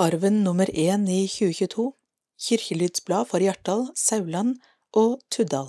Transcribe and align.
Arven 0.00 0.44
nummer 0.44 0.70
én 0.70 1.08
i 1.08 1.28
2022 1.28 1.92
Kirkelydsblad 2.40 3.26
for 3.28 3.42
Hjartdal, 3.44 3.82
Sauland 3.94 4.54
og 4.96 5.18
Tuddal 5.28 5.66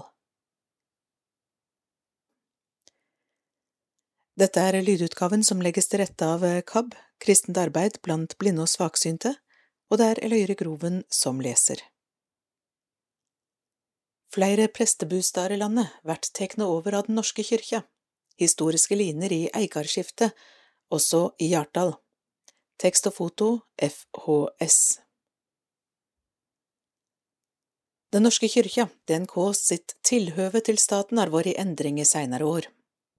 Dette 4.40 4.64
er 4.64 4.78
lydutgaven 4.88 5.44
som 5.44 5.60
legges 5.60 5.92
til 5.92 6.00
rette 6.00 6.24
av 6.24 6.46
KAB, 6.64 6.94
Kristent 7.20 7.60
arbeid 7.60 7.98
blant 8.08 8.38
blinde 8.40 8.64
og 8.64 8.72
svaksynte, 8.72 9.34
og 9.92 10.00
det 10.00 10.08
er 10.14 10.22
Eløyre 10.30 10.56
Groven 10.62 11.02
som 11.12 11.44
leser. 11.44 11.84
Flere 14.32 14.70
prestebustadar 14.72 15.58
i 15.58 15.60
landet 15.60 15.92
vert 16.08 16.32
tekne 16.40 16.70
over 16.72 16.96
av 17.02 17.10
Den 17.10 17.20
norske 17.20 17.44
kyrkja, 17.44 17.84
historiske 18.40 18.96
liner 18.96 19.36
i 19.36 19.42
eigarskiftet, 19.52 20.32
også 20.88 21.34
i 21.44 21.52
Hjartdal. 21.52 21.98
Tekst 22.82 23.06
og 23.06 23.14
foto 23.14 23.48
FHS 23.78 24.78
Den 28.10 28.24
norske 28.26 28.48
kyrkja, 28.50 28.88
DNK 29.06 29.36
sitt 29.54 29.94
tilhøve 30.02 30.64
til 30.66 30.80
staten 30.82 31.20
har 31.22 31.30
vært 31.30 31.52
i 31.52 31.54
endring 31.62 32.00
i 32.02 32.06
seinere 32.10 32.48
år. 32.50 32.66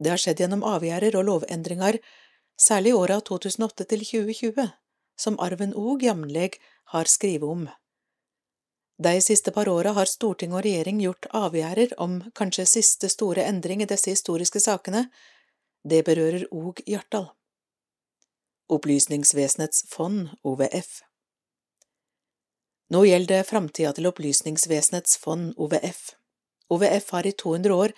Det 0.03 0.11
har 0.11 0.19
skjedd 0.19 0.43
gjennom 0.43 0.65
avgjerder 0.67 1.15
og 1.20 1.29
lovendringar, 1.29 2.01
særlig 2.59 2.91
i 2.91 2.97
åra 2.98 3.20
2008 3.23 3.87
til 3.93 4.03
2020, 4.09 4.67
som 5.15 5.39
Arven 5.47 5.77
òg 5.79 6.03
jamleg 6.09 6.59
har 6.97 7.11
skrive 7.12 7.47
om. 7.47 7.69
De 8.98 9.12
siste 9.23 9.55
par 9.55 9.70
åra 9.70 9.92
har 9.95 10.11
storting 10.11 10.56
og 10.56 10.65
regjering 10.67 10.98
gjort 11.05 11.31
avgjerder 11.31 11.95
om 12.03 12.19
kanskje 12.34 12.67
siste 12.67 13.12
store 13.15 13.47
endring 13.47 13.87
i 13.87 13.89
disse 13.95 14.11
historiske 14.11 14.65
sakene, 14.67 15.05
det 15.87 16.03
berører 16.11 16.48
òg 16.51 16.83
Hjartdal. 16.83 17.31
Opplysningsvesenets 18.73 19.85
fond, 19.89 20.31
OVF. 20.43 21.03
Nå 22.93 23.03
gjelder 23.05 23.43
det 23.43 23.48
framtida 23.48 23.93
til 23.93 24.09
Opplysningsvesenets 24.09 25.19
fond, 25.20 25.53
OVF. 25.61 26.14
OVF 26.73 27.11
har 27.12 27.29
i 27.29 27.34
200 27.37 27.77
år 27.77 27.92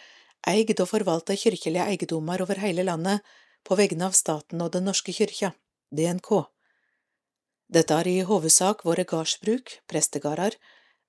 eid 0.51 0.75
og 0.75 0.91
forvalta 0.91 1.37
kirkelige 1.39 1.87
eiendommer 1.87 2.43
over 2.43 2.59
hele 2.65 2.83
landet 2.91 3.23
på 3.65 3.79
vegne 3.79 4.09
av 4.09 4.19
staten 4.19 4.67
og 4.67 4.73
Den 4.75 4.89
norske 4.91 5.15
kyrkja, 5.15 5.53
DNK. 5.95 6.31
Dette 7.71 7.95
har 7.95 8.11
i 8.11 8.19
hovedsak 8.27 8.83
vært 8.85 9.09
gardsbruk, 9.15 9.79
prestegarder, 9.87 10.59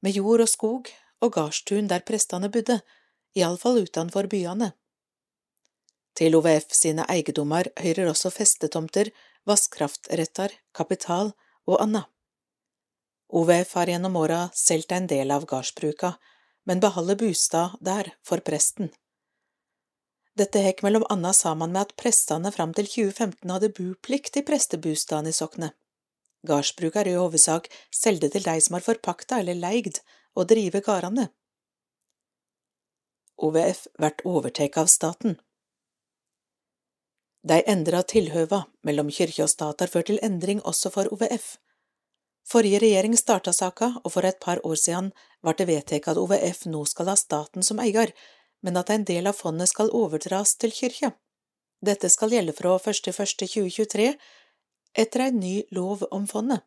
med 0.01 0.13
jord 0.13 0.45
og 0.45 0.49
skog 0.51 0.93
og 1.25 1.33
gardstun 1.33 1.89
der 1.89 2.05
prestene 2.05 2.51
bodde, 2.53 2.83
iallfall 3.33 3.81
utenfor 3.81 4.29
byene. 4.29 4.75
Til 6.15 6.37
OVF 6.37 6.69
sine 6.71 7.03
eiendommer 7.11 7.67
hører 7.81 8.13
også 8.13 8.29
festetomter 8.31 9.09
vasskraftrettar, 9.49 10.51
kapital 10.73 11.31
og 11.65 11.81
anna. 11.81 12.05
OVF 13.29 13.73
har 13.73 13.89
gjennom 13.89 14.15
åra 14.15 14.49
solgt 14.53 14.91
en 14.91 15.07
del 15.07 15.31
av 15.31 15.45
gardsbruka, 15.49 16.13
men 16.65 16.81
beholder 16.81 17.17
bostad 17.19 17.77
der 17.81 18.11
for 18.25 18.41
presten. 18.45 18.91
Dette 20.35 20.59
hekk 20.59 20.81
mellom 20.83 21.05
anna 21.09 21.31
sammen 21.33 21.71
med 21.71 21.85
at 21.85 21.95
prestene 21.99 22.51
fram 22.51 22.73
til 22.75 22.89
2015 22.91 23.53
hadde 23.53 23.71
buplikt 23.77 24.37
i 24.37 24.43
prestebustaden 24.43 25.31
i 25.31 25.35
soknet. 25.35 25.71
Gardsbruka 26.45 27.01
er 27.01 27.13
i 27.13 27.17
hovedsak 27.17 27.69
selde 27.93 28.29
til 28.29 28.43
de 28.45 28.59
som 28.61 28.75
har 28.77 28.85
forpakta 28.85 29.39
eller 29.41 29.57
leigd 29.57 30.01
å 30.35 30.43
drive 30.43 30.81
gardene. 30.85 31.29
OVF 33.35 33.87
blir 33.97 34.27
overtatt 34.27 34.77
av 34.81 34.91
staten. 34.91 35.39
De 37.45 37.61
endra 37.69 38.01
tilhøva 38.01 38.63
mellom 38.87 39.11
kyrkje 39.13 39.45
og 39.45 39.51
stat 39.51 39.83
har 39.83 39.91
ført 39.91 40.09
til 40.09 40.21
endring 40.25 40.63
også 40.65 40.89
for 40.93 41.11
OVF. 41.13 41.57
Forrige 42.45 42.79
regjering 42.81 43.17
starta 43.17 43.53
saka, 43.53 43.91
og 44.03 44.13
for 44.13 44.25
et 44.25 44.39
par 44.41 44.61
år 44.65 44.77
siden 44.81 45.11
ble 45.41 45.53
det 45.57 45.67
vedtatt 45.69 46.09
at 46.09 46.17
OVF 46.21 46.65
nå 46.69 46.81
skal 46.89 47.09
ha 47.09 47.15
staten 47.17 47.65
som 47.65 47.81
eier, 47.81 48.13
men 48.65 48.77
at 48.81 48.89
en 48.89 49.05
del 49.05 49.29
av 49.29 49.37
fondet 49.37 49.69
skal 49.69 49.93
overdras 49.93 50.55
til 50.61 50.73
kyrkja. 50.73 51.11
Dette 51.85 52.09
skal 52.09 52.33
gjelde 52.33 52.53
fra 52.57 52.77
1.1.2023 52.77 54.07
etter 54.95 55.25
en 55.27 55.39
ny 55.39 55.55
lov 55.75 56.05
om 56.11 56.25
fondet. 56.29 56.63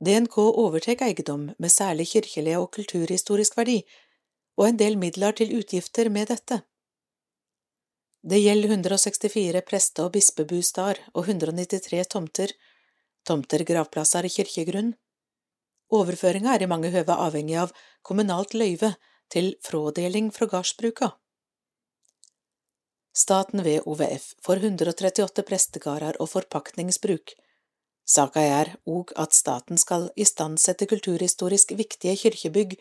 DNK 0.00 0.38
overtar 0.48 1.02
eiendom 1.04 1.50
med 1.58 1.70
særlig 1.70 2.08
kirkelig 2.14 2.56
og 2.58 2.70
kulturhistorisk 2.72 3.58
verdi, 3.58 3.82
og 4.56 4.70
en 4.70 4.80
del 4.80 4.96
midler 4.98 5.36
til 5.36 5.52
utgifter 5.58 6.08
med 6.10 6.32
dette. 6.32 6.62
Det 8.22 8.38
gjelder 8.38 8.68
164 8.68 9.60
preste- 9.64 10.04
og 10.04 10.12
bispebustadar 10.12 10.98
og 11.14 11.24
193 11.24 12.04
tomter, 12.04 12.52
tomter 13.24 13.64
gravplasser 13.64 14.26
i 14.28 14.32
kirkegrunn. 14.32 14.92
Overføringa 15.90 16.52
er 16.54 16.62
i 16.62 16.68
mange 16.68 16.90
høve 16.92 17.16
avhengig 17.16 17.56
av 17.62 17.72
kommunalt 18.04 18.52
løyve 18.54 18.92
til 19.32 19.54
frådeling 19.64 20.28
fra 20.36 20.46
gardsbruka. 20.52 21.14
Staten 23.16 23.64
ved 23.64 23.88
OVF 23.88 24.34
får 24.44 24.62
138 24.68 25.42
prestegarder 25.48 26.20
og 26.20 26.28
forpakningsbruk. 26.30 27.34
Saka 28.04 28.44
er 28.44 28.74
òg 28.86 29.14
at 29.16 29.34
staten 29.34 29.80
skal 29.80 30.10
istandsette 30.16 30.86
kulturhistorisk 30.86 31.72
viktige 31.78 32.16
kirkebygg 32.20 32.76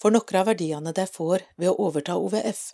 for 0.00 0.10
noen 0.10 0.42
av 0.42 0.50
verdiene 0.50 0.92
de 0.96 1.06
får 1.06 1.46
ved 1.56 1.70
å 1.70 1.78
overta 1.86 2.18
OVF. 2.18 2.72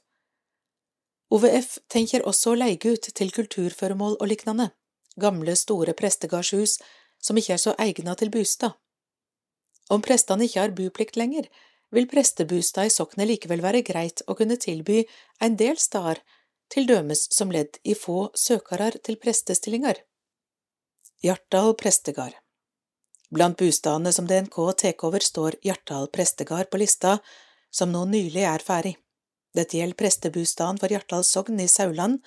OVF 1.32 1.78
tenker 1.90 2.22
også 2.28 2.52
å 2.52 2.58
leie 2.60 2.78
ut 2.78 3.08
til 3.18 3.32
kulturføremål 3.34 4.18
og 4.20 4.30
liknande, 4.30 4.70
gamle, 5.18 5.56
store 5.58 5.94
prestegardshus 5.98 6.78
som 7.22 7.38
ikke 7.38 7.56
er 7.56 7.62
så 7.62 7.74
egna 7.82 8.14
til 8.14 8.30
bustad. 8.30 8.76
Om 9.90 10.02
prestene 10.02 10.46
ikke 10.46 10.62
har 10.62 10.74
buplikt 10.76 11.18
lenger, 11.18 11.48
vil 11.94 12.08
prestebustad 12.10 12.88
i 12.88 12.94
soknet 12.94 13.28
likevel 13.30 13.62
være 13.62 13.84
greit 13.86 14.22
å 14.26 14.34
kunne 14.38 14.58
tilby 14.58 15.04
en 15.42 15.58
del 15.58 15.78
stader, 15.78 16.22
til 16.66 16.88
dømes 16.88 17.28
som 17.30 17.52
ledd 17.54 17.78
i 17.86 17.94
få 17.94 18.32
søkarar 18.34 18.96
til 19.06 19.18
prestestillingar. 19.22 20.00
Hjartdal 21.22 21.76
prestegard 21.78 22.34
Blant 23.30 23.58
bustadene 23.58 24.12
som 24.14 24.26
DNK 24.26 24.58
tek 24.82 25.04
over, 25.06 25.22
står 25.22 25.58
Hjartdal 25.62 26.10
prestegard 26.10 26.70
på 26.70 26.82
lista, 26.82 27.18
som 27.70 27.90
nå 27.94 28.04
nylig 28.10 28.42
er 28.46 28.62
ferdig. 28.62 28.96
Dette 29.56 29.78
gjelder 29.78 29.96
prestebustaden 29.96 30.80
for 30.80 30.92
Hjartdal 30.92 31.24
sogn 31.24 31.60
i 31.62 31.68
Sauland, 31.70 32.20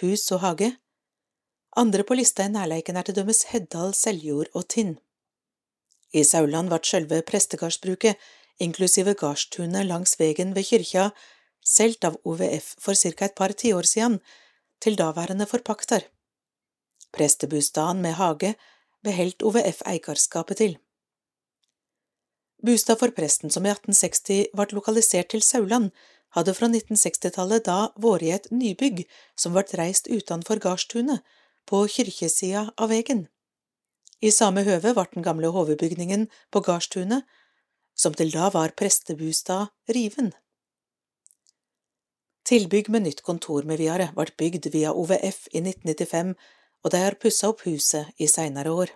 hus 0.00 0.26
og 0.34 0.42
hage. 0.42 0.72
Andre 1.78 2.06
på 2.06 2.16
lista 2.18 2.46
i 2.46 2.50
nærleiken 2.50 2.98
er 2.98 3.06
til 3.06 3.16
dømmes 3.18 3.44
Heddal, 3.52 3.94
Seljord 3.94 4.50
og 4.54 4.66
Tinn. 4.74 4.96
I 6.14 6.22
Sauland 6.26 6.70
ble 6.70 6.80
sjølve 6.82 7.20
prestegardsbruket, 7.26 8.18
inklusive 8.62 9.14
gardstunet 9.18 9.86
langs 9.86 10.14
vegen 10.18 10.54
ved 10.54 10.66
kyrkja, 10.68 11.08
solgt 11.64 12.06
av 12.06 12.18
OVF 12.24 12.74
for 12.78 12.94
ca. 12.94 13.24
et 13.26 13.34
par 13.34 13.54
tiår 13.54 13.86
siden, 13.90 14.20
til 14.80 14.98
daværende 14.98 15.46
forpakter. 15.46 16.06
Prestebustaden 17.14 18.02
med 18.02 18.18
hage 18.18 18.54
beholdt 19.02 19.42
OVF 19.42 19.82
eierskapet 19.86 20.56
til. 20.56 20.78
Bustad 22.64 22.98
for 22.98 23.12
presten, 23.12 23.50
som 23.50 23.66
i 23.66 23.70
1860 23.70 24.54
ble 24.56 24.66
lokalisert 24.72 25.30
til 25.32 25.42
Sauland, 25.42 25.90
hadde 26.34 26.54
fra 26.56 26.68
1960-tallet 26.70 27.64
da 27.68 27.78
vært 28.00 28.26
i 28.26 28.32
et 28.34 28.50
nybygg 28.50 29.04
som 29.38 29.54
ble 29.54 29.64
reist 29.78 30.10
utenfor 30.10 30.62
gardstunet, 30.62 31.22
på 31.64 31.86
kirkesida 31.88 32.66
av 32.76 32.90
vegen. 32.92 33.24
I 34.20 34.30
samme 34.32 34.64
høve 34.66 34.92
ble 34.96 35.04
den 35.14 35.24
gamle 35.24 35.48
hovedbygningen 35.54 36.26
på 36.52 36.60
gardstunet, 36.66 37.24
som 37.96 38.14
til 38.18 38.32
da 38.34 38.50
var 38.52 38.74
prestebustad, 38.76 39.70
riven. 39.88 40.32
Tilbygg 42.44 42.90
med 42.92 43.06
nytt 43.06 43.22
kontor 43.24 43.64
med 43.64 43.80
videre 43.80 44.10
ble 44.16 44.28
bygd 44.40 44.68
via 44.74 44.92
OVF 44.92 45.46
i 45.54 45.62
1995, 45.62 46.34
og 46.84 46.92
de 46.92 47.00
har 47.00 47.16
pussa 47.16 47.48
opp 47.48 47.64
huset 47.64 48.12
i 48.20 48.28
seinere 48.28 48.74
år. 48.74 48.92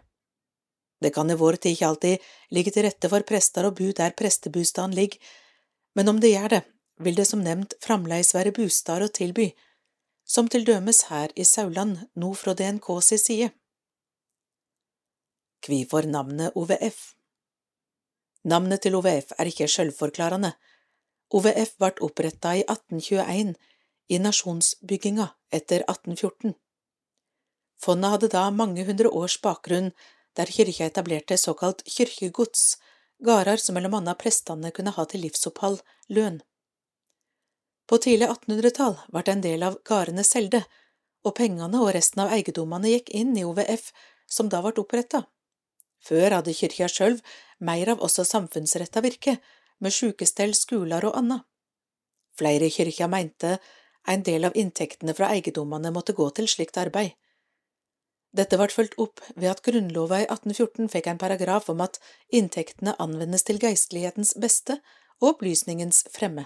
Det 1.01 1.15
kan 1.15 1.31
i 1.31 1.37
vår 1.39 1.57
tid 1.57 1.77
ikke 1.77 1.89
alltid 1.89 2.27
ligge 2.53 2.75
til 2.75 2.85
rette 2.85 3.09
for 3.09 3.25
prester 3.25 3.65
å 3.65 3.73
bo 3.73 3.89
der 3.97 4.17
prestebustaden 4.19 4.97
ligger, 4.99 5.21
men 5.97 6.11
om 6.13 6.19
det 6.21 6.35
gjør 6.35 6.59
det, 6.59 6.63
vil 6.99 7.19
det 7.19 7.27
som 7.31 7.43
nevnt 7.45 7.75
framleis 7.85 8.35
være 8.35 8.55
bustader 8.57 9.07
å 9.07 9.13
tilby, 9.21 9.53
som 10.29 10.49
til 10.53 10.67
dømes 10.69 11.07
her 11.09 11.33
i 11.37 11.47
Sauland, 11.49 12.05
nå 12.15 12.33
fra 12.37 12.55
DNK 12.55 12.89
si 13.05 13.19
side. 13.23 13.53
Kvifor 15.65 16.07
navnet 16.07 16.57
OVF 16.57 16.99
Navnet 18.49 18.85
til 18.85 18.95
OVF 18.99 19.33
er 19.39 19.51
ikke 19.51 19.67
sjølvforklarende. 19.69 20.53
OVF 21.35 21.75
ble 21.81 21.91
oppretta 22.07 22.55
i 22.57 22.63
1821, 22.65 23.57
i 24.09 24.19
nasjonsbygginga 24.23 25.27
etter 25.53 25.83
1814. 25.85 26.55
Fondet 27.83 28.15
hadde 28.15 28.31
da 28.33 28.45
mange 28.51 28.85
hundre 28.89 29.11
års 29.15 29.37
bakgrunn, 29.43 29.91
der 30.37 30.51
kyrkja 30.55 30.89
etablerte 30.89 31.37
såkalt 31.39 31.83
kirkegods, 31.87 32.79
gårder 33.25 33.61
som 33.61 33.77
mellom 33.77 33.99
annet 33.99 34.21
prestene 34.23 34.71
kunne 34.75 34.95
ha 34.97 35.05
til 35.11 35.25
livsopphold, 35.27 35.83
lønn. 36.09 36.41
På 37.89 37.97
tidlig 38.05 38.29
1800-tall 38.29 38.99
ble 39.15 39.25
en 39.33 39.43
del 39.45 39.65
av 39.65 39.79
Garene 39.89 40.25
selde, 40.27 40.61
og 41.25 41.35
pengene 41.39 41.81
og 41.81 41.93
resten 41.97 42.23
av 42.25 42.33
eiendommene 42.35 42.93
gikk 42.93 43.11
inn 43.17 43.33
i 43.37 43.45
OVF, 43.49 43.91
som 44.29 44.51
da 44.53 44.61
ble 44.65 44.75
oppretta. 44.83 45.25
Før 46.05 46.37
hadde 46.37 46.55
kyrkja 46.55 46.89
sjølv 46.93 47.23
mer 47.65 47.95
av 47.95 48.03
også 48.05 48.27
samfunnsretta 48.29 49.03
virke, 49.05 49.39
med 49.79 49.95
sjukestell, 49.95 50.55
skoler 50.59 51.07
og 51.09 51.17
anna. 51.19 51.41
Flere 52.39 52.69
i 52.69 52.75
kyrkja 52.75 53.09
meinte 53.11 53.57
en 54.09 54.23
del 54.27 54.47
av 54.49 54.57
inntektene 54.57 55.15
fra 55.15 55.31
eiendommene 55.35 55.93
måtte 55.95 56.15
gå 56.19 56.29
til 56.37 56.49
slikt 56.51 56.79
arbeid. 56.81 57.17
Dette 58.37 58.59
ble 58.61 58.69
fulgt 58.69 58.99
opp 59.01 59.23
ved 59.35 59.49
at 59.51 59.63
Grunnlova 59.65 60.21
i 60.21 60.29
1814 60.29 60.91
fikk 60.93 61.09
en 61.09 61.21
paragraf 61.21 61.71
om 61.73 61.81
at 61.81 61.97
inntektene 62.29 62.95
anvendes 63.01 63.47
til 63.49 63.61
geistlighetens 63.63 64.35
beste 64.37 64.79
og 65.19 65.33
opplysningens 65.33 66.05
fremme. 66.13 66.45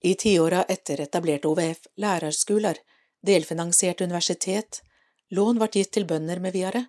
I 0.00 0.14
tiåra 0.14 0.62
etter 0.64 1.00
etablerte 1.00 1.48
OVF 1.48 1.86
lærerskoler, 2.00 2.78
delfinansiert 3.26 4.00
universitet, 4.00 4.80
lån 5.28 5.60
ble 5.60 5.68
gitt 5.74 5.92
til 5.92 6.06
bønder 6.08 6.40
med 6.40 6.56
videre, 6.56 6.86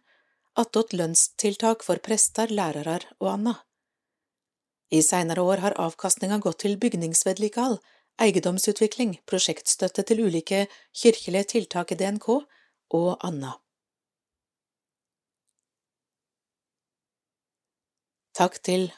attåt 0.56 0.94
lønnstiltak 0.96 1.84
for 1.84 2.00
prester, 2.00 2.48
lærere 2.48 3.00
og 3.19 3.34
anna. 3.34 3.56
I 4.92 5.02
seinere 5.04 5.44
år 5.44 5.63
har 5.63 5.75
avkastninga 5.80 6.40
gått 6.44 6.62
til 6.63 6.78
bygningsvedlikehold, 6.80 7.80
eiendomsutvikling, 8.22 9.18
prosjektstøtte 9.28 10.04
til 10.07 10.24
ulike 10.28 10.66
kirkelige 10.96 11.50
tiltak 11.56 11.92
i 11.92 12.00
DNK 12.00 12.28
og 12.31 13.12
anna. 13.28 13.57
Takk 18.36 18.60
til 18.64 18.90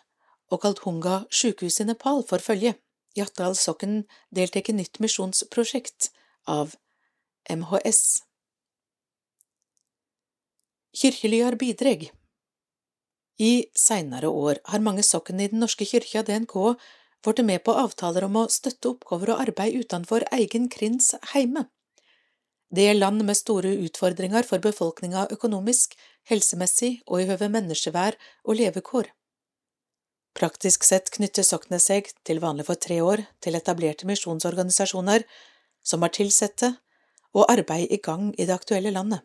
Okalthunga 0.53 1.23
sjukehus 1.33 1.79
i 1.81 1.89
Nepal 1.89 2.21
for 2.29 2.37
følget. 2.37 2.77
Hjartdal 3.17 3.55
Sokken 3.55 4.03
deltek 4.33 4.69
i 4.69 4.77
nytt 4.77 4.99
misjonsprosjekt 5.03 6.09
av 6.49 6.75
MHS. 7.49 8.23
Kirkelyar 10.93 11.57
bidreg 11.57 12.09
I 13.41 13.53
seinere 13.77 14.29
år 14.29 14.59
har 14.69 14.85
mange 14.85 15.03
sokken 15.05 15.41
i 15.41 15.49
Den 15.49 15.63
norske 15.65 15.85
kyrkja, 15.89 16.21
DNK, 16.25 16.75
blitt 17.23 17.45
med 17.45 17.63
på 17.65 17.73
avtaler 17.73 18.27
om 18.27 18.41
å 18.41 18.49
støtte 18.51 18.91
oppgaver 18.91 19.33
og 19.33 19.41
arbeid 19.47 19.79
utenfor 19.85 20.25
egen 20.37 20.69
krins 20.69 21.13
heime. 21.33 21.67
Det 22.73 22.87
er 22.89 22.97
land 22.97 23.21
med 23.25 23.37
store 23.37 23.75
utfordringer 23.85 24.45
for 24.49 24.61
befolkninga 24.61 25.27
økonomisk, 25.33 25.93
helsemessig 26.29 26.95
og 27.05 27.21
i 27.21 27.27
høve 27.29 27.49
menneskevær 27.53 28.17
og 28.43 28.57
levekår. 28.57 29.11
Praktisk 30.33 30.83
sett 30.83 31.11
knytter 31.13 31.45
soknet 31.45 31.83
seg, 31.83 32.09
til 32.25 32.41
vanlig 32.41 32.65
for 32.65 32.79
tre 32.79 32.97
år, 33.05 33.21
til 33.41 33.57
etablerte 33.57 34.07
misjonsorganisasjoner 34.09 35.25
som 35.85 36.01
har 36.01 36.13
tilsette 36.15 36.71
og 37.33 37.49
arbeid 37.51 37.91
i 37.93 37.99
gang 38.01 38.31
i 38.33 38.47
det 38.47 38.55
aktuelle 38.55 38.93
landet. 38.93 39.21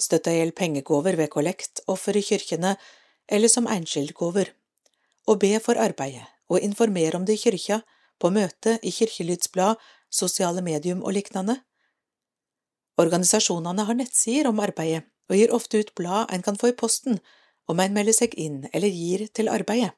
Støtta 0.00 0.32
gjelder 0.32 0.56
pengegaver 0.56 1.18
ved 1.20 1.28
kollekt, 1.32 1.82
offer 1.86 2.16
i 2.16 2.24
kyrkjene 2.24 2.76
eller 3.28 3.52
som 3.52 3.68
enskildgaver, 3.68 4.48
og 5.28 5.40
be 5.42 5.52
for 5.60 5.76
arbeidet 5.76 6.24
og 6.50 6.64
informere 6.64 7.18
om 7.18 7.26
det 7.28 7.36
i 7.36 7.42
kyrkja, 7.44 7.82
på 8.20 8.28
møte, 8.32 8.76
i 8.84 8.90
kirkelydsblad, 8.92 9.78
sosiale 10.12 10.60
medium 10.64 11.04
og 11.04 11.14
lignende. 11.16 11.60
Organisasjonene 13.00 13.86
har 13.88 13.96
nettsider 13.96 14.50
om 14.50 14.60
arbeidet 14.60 15.06
og 15.30 15.38
gir 15.38 15.54
ofte 15.56 15.80
ut 15.80 15.92
blad 15.96 16.32
en 16.34 16.42
kan 16.44 16.58
få 16.60 16.72
i 16.72 16.76
posten 16.76 17.20
om 17.70 17.80
en 17.80 17.94
melder 17.94 18.16
seg 18.16 18.34
inn 18.34 18.64
eller 18.72 18.90
gir 18.90 19.26
til 19.36 19.50
arbeidet. 19.52 19.94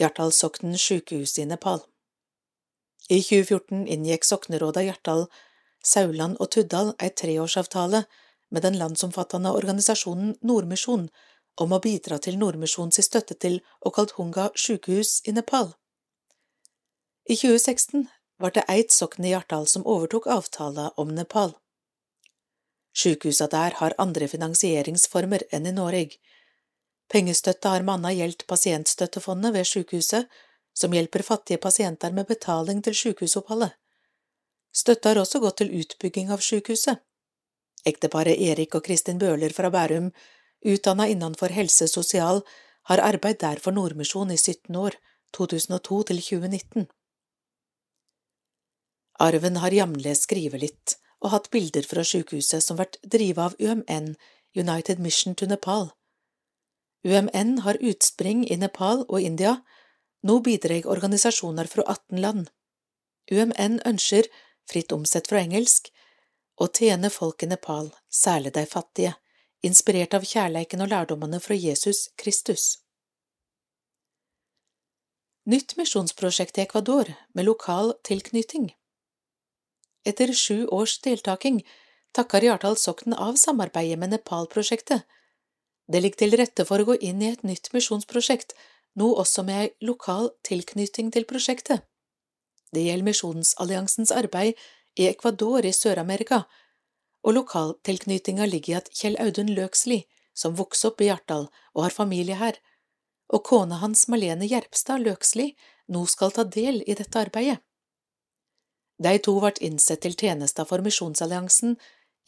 Hjartdal 0.00 0.32
Soknen 0.34 0.74
sjukehus 0.78 1.36
i 1.38 1.46
Nepal 1.46 1.84
I 3.08 3.20
2014 3.22 3.84
inngikk 3.94 4.26
sokneråda 4.26 4.82
Hjartdal, 4.82 5.28
Sauland 5.86 6.40
og 6.42 6.50
Tuddal 6.56 6.90
ei 6.98 7.12
treårsavtale 7.14 8.02
med 8.50 8.66
den 8.66 8.78
landsomfattende 8.80 9.52
organisasjonen 9.54 10.34
Nordmisjon 10.42 11.06
om 11.62 11.72
å 11.72 11.80
bidra 11.84 12.18
til 12.18 12.40
Nordmisjons 12.40 12.98
støtte 13.06 13.38
til 13.38 13.60
Okaltunga 13.86 14.50
sjukehus 14.58 15.20
i 15.28 15.34
Nepal. 15.36 15.70
I 17.30 17.38
2016 17.38 18.08
var 18.42 18.52
det 18.56 18.66
Eit 18.68 18.92
sokn 18.92 19.24
i 19.24 19.30
Hjartdal 19.30 19.68
som 19.70 19.86
overtok 19.86 20.26
avtala 20.26 20.90
om 21.00 21.14
Nepal. 21.14 21.54
Sykehusa 22.94 23.48
der 23.50 23.76
har 23.80 23.94
andre 23.98 24.28
finansieringsformer 24.30 25.44
enn 25.52 25.66
i 25.66 25.74
Norge. 25.74 26.18
Pengestøtte 27.10 27.68
har 27.68 27.86
manna 27.86 28.12
gjeldt 28.14 28.46
pasientstøttefondet 28.46 29.54
ved 29.54 29.66
sykehuset, 29.68 30.28
som 30.74 30.94
hjelper 30.94 31.22
fattige 31.22 31.60
pasienter 31.62 32.12
med 32.12 32.26
betaling 32.26 32.82
til 32.82 32.94
sjukehusoppholdet. 32.94 33.74
Støtta 34.74 35.12
har 35.12 35.20
også 35.22 35.40
gått 35.42 35.60
til 35.62 35.74
utbygging 35.80 36.32
av 36.34 36.42
sykehuset. 36.42 37.02
Ekteparet 37.86 38.40
Erik 38.40 38.74
og 38.74 38.82
Kristin 38.86 39.20
Bøhler 39.20 39.52
fra 39.54 39.70
Bærum, 39.70 40.10
utdanna 40.64 41.06
innenfor 41.12 41.52
helse 41.54 41.86
sosial, 41.90 42.42
har 42.88 43.02
arbeid 43.04 43.38
der 43.42 43.60
for 43.62 43.76
Nordmisjon 43.76 44.32
i 44.32 44.38
17 44.38 44.76
år, 44.76 44.96
2002 45.36 46.02
til 46.10 46.20
2019. 46.22 46.86
Arven 49.20 49.56
har 49.62 49.76
jamlig 49.76 50.16
skrevet 50.18 50.62
litt, 50.62 50.96
og 51.24 51.32
hatt 51.32 51.50
bilder 51.50 51.86
fra 51.88 52.04
sykehuset 52.04 52.62
som 52.62 52.78
vært 52.78 53.00
drivet 53.02 53.40
av 53.40 53.56
UMN, 53.58 54.14
United 54.54 55.00
Mission 55.00 55.34
to 55.34 55.48
Nepal. 55.50 55.88
UMN 57.04 57.58
har 57.64 57.80
utspring 57.80 58.44
i 58.48 58.56
Nepal 58.60 59.02
og 59.08 59.20
India, 59.20 59.58
nå 60.24 60.38
bidrar 60.44 60.86
organisasjoner 60.88 61.68
fra 61.68 61.84
18 61.88 62.20
land. 62.20 62.46
UMN 63.32 63.80
ønsker, 63.88 64.28
fritt 64.68 64.92
omsett 64.92 65.28
fra 65.28 65.42
engelsk, 65.42 65.90
å 66.60 66.68
tjene 66.68 67.10
folk 67.10 67.42
i 67.42 67.50
Nepal, 67.50 67.90
særlig 68.08 68.54
de 68.54 68.64
fattige, 68.68 69.16
inspirert 69.64 70.14
av 70.16 70.24
kjærleiken 70.28 70.84
og 70.84 70.92
lærdommene 70.92 71.40
fra 71.42 71.56
Jesus 71.56 72.08
Kristus. 72.20 72.84
Nytt 75.44 75.74
misjonsprosjekt 75.76 76.56
i 76.56 76.64
Ecuador 76.64 77.10
med 77.36 77.48
lokal 77.48 77.92
tilknytning. 78.04 78.70
Etter 80.04 80.32
sju 80.36 80.66
års 80.66 80.98
deltaking 81.04 81.62
takker 82.14 82.44
Hjartdal 82.44 82.76
sokten 82.76 83.14
av 83.14 83.38
samarbeidet 83.40 83.98
med 83.98 84.12
Nepal-prosjektet. 84.14 85.02
Det 85.88 86.00
ligger 86.00 86.22
til 86.22 86.36
rette 86.40 86.64
for 86.68 86.80
å 86.80 86.88
gå 86.92 86.96
inn 87.00 87.22
i 87.22 87.32
et 87.32 87.42
nytt 87.44 87.72
misjonsprosjekt, 87.74 88.54
nå 88.94 89.10
også 89.20 89.42
med 89.44 89.60
ei 89.62 89.88
lokal 89.88 90.30
tilknytning 90.46 91.10
til 91.12 91.26
prosjektet. 91.28 91.82
Det 92.74 92.84
gjelder 92.84 93.08
Misjonsalliansens 93.08 94.12
arbeid 94.14 94.60
i 94.98 95.08
Ecuador 95.10 95.66
i 95.66 95.72
Sør-Amerika, 95.74 96.44
og 97.24 97.36
lokaltilknytninga 97.38 98.46
ligger 98.46 98.74
i 98.74 98.78
at 98.78 98.90
Kjell 98.94 99.18
Audun 99.22 99.52
Løksli, 99.56 100.04
som 100.34 100.56
vokste 100.58 100.90
opp 100.90 101.00
i 101.00 101.08
Hjartdal 101.08 101.48
og 101.74 101.84
har 101.86 101.94
familie 101.94 102.38
her, 102.38 102.58
og 103.32 103.44
kona 103.48 103.80
hans 103.80 104.06
Malene 104.12 104.46
Gjerpstad 104.50 105.02
Løksli 105.04 105.54
nå 105.94 106.04
skal 106.10 106.34
ta 106.34 106.44
del 106.44 106.82
i 106.86 106.96
dette 106.98 107.20
arbeidet. 107.20 107.62
De 109.02 109.18
to 109.18 109.34
ble 109.42 109.52
innsett 109.66 110.04
til 110.04 110.14
tjenesta 110.14 110.64
for 110.68 110.82
Misjonsalliansen 110.84 111.74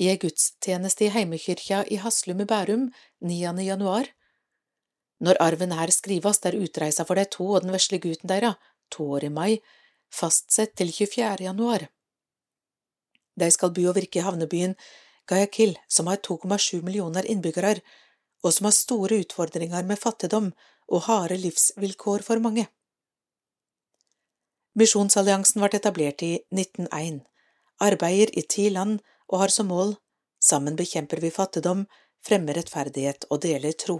i 0.02 0.08
ei 0.10 0.18
gudstjeneste 0.20 1.06
i 1.06 1.12
heimekyrkja 1.14 1.84
i 1.94 2.00
Haslum 2.02 2.42
i 2.42 2.46
Bærum 2.48 2.88
9. 3.22 3.62
januar. 3.62 4.10
Når 5.22 5.38
arven 5.40 5.72
her 5.72 5.92
skrives, 5.94 6.42
er 6.44 6.58
utreisa 6.58 7.06
for 7.06 7.16
de 7.16 7.24
to 7.30 7.46
og 7.54 7.62
den 7.64 7.72
vesle 7.72 8.00
gutten 8.02 8.28
deira, 8.28 8.56
to 8.90 9.06
år 9.16 9.24
i 9.24 9.32
mai, 9.32 9.60
fastsett 10.12 10.74
til 10.76 10.92
24. 10.92 11.46
januar. 11.46 11.86
De 13.36 13.50
skal 13.50 13.72
bo 13.72 13.86
og 13.88 13.96
virke 13.96 14.20
i 14.20 14.26
havnebyen 14.26 14.74
Guayaquil, 15.28 15.76
som 15.88 16.10
har 16.10 16.18
2,7 16.18 16.82
millioner 16.82 17.24
innbyggere, 17.24 17.80
og 18.44 18.52
som 18.52 18.68
har 18.68 18.74
store 18.76 19.22
utfordringer 19.22 19.86
med 19.86 19.98
fattigdom 19.98 20.52
og 20.88 21.06
harde 21.08 21.38
livsvilkår 21.40 22.26
for 22.26 22.42
mange. 22.42 22.66
Misjonsalliansen 24.76 25.62
ble 25.62 25.78
etablert 25.78 26.22
i 26.22 26.34
1901, 26.52 27.22
arbeider 27.80 28.32
i 28.36 28.42
ti 28.44 28.68
land 28.70 29.00
og 29.28 29.40
har 29.44 29.54
som 29.54 29.72
mål 29.72 29.96
Sammen 30.46 30.76
bekjemper 30.76 31.20
vi 31.22 31.30
fattigdom, 31.32 31.86
fremmer 32.26 32.58
rettferdighet 32.58 33.24
og 33.30 33.40
deler 33.42 33.72
tro. 33.72 33.96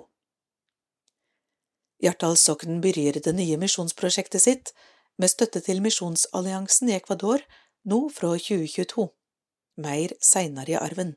Hjartdal 2.05 2.37
Soknen 2.37 2.83
begynner 2.85 3.19
det 3.25 3.33
nye 3.35 3.57
misjonsprosjektet 3.61 4.45
sitt 4.45 4.73
med 5.17 5.33
støtte 5.33 5.63
til 5.65 5.81
Misjonsalliansen 5.85 6.91
i 6.93 6.97
Ecuador 6.99 7.41
nå 7.89 8.03
fra 8.13 8.35
2022. 8.37 9.09
Mer 9.81 10.13
seinere 10.21 10.75
i 10.75 10.79
arven. 10.81 11.17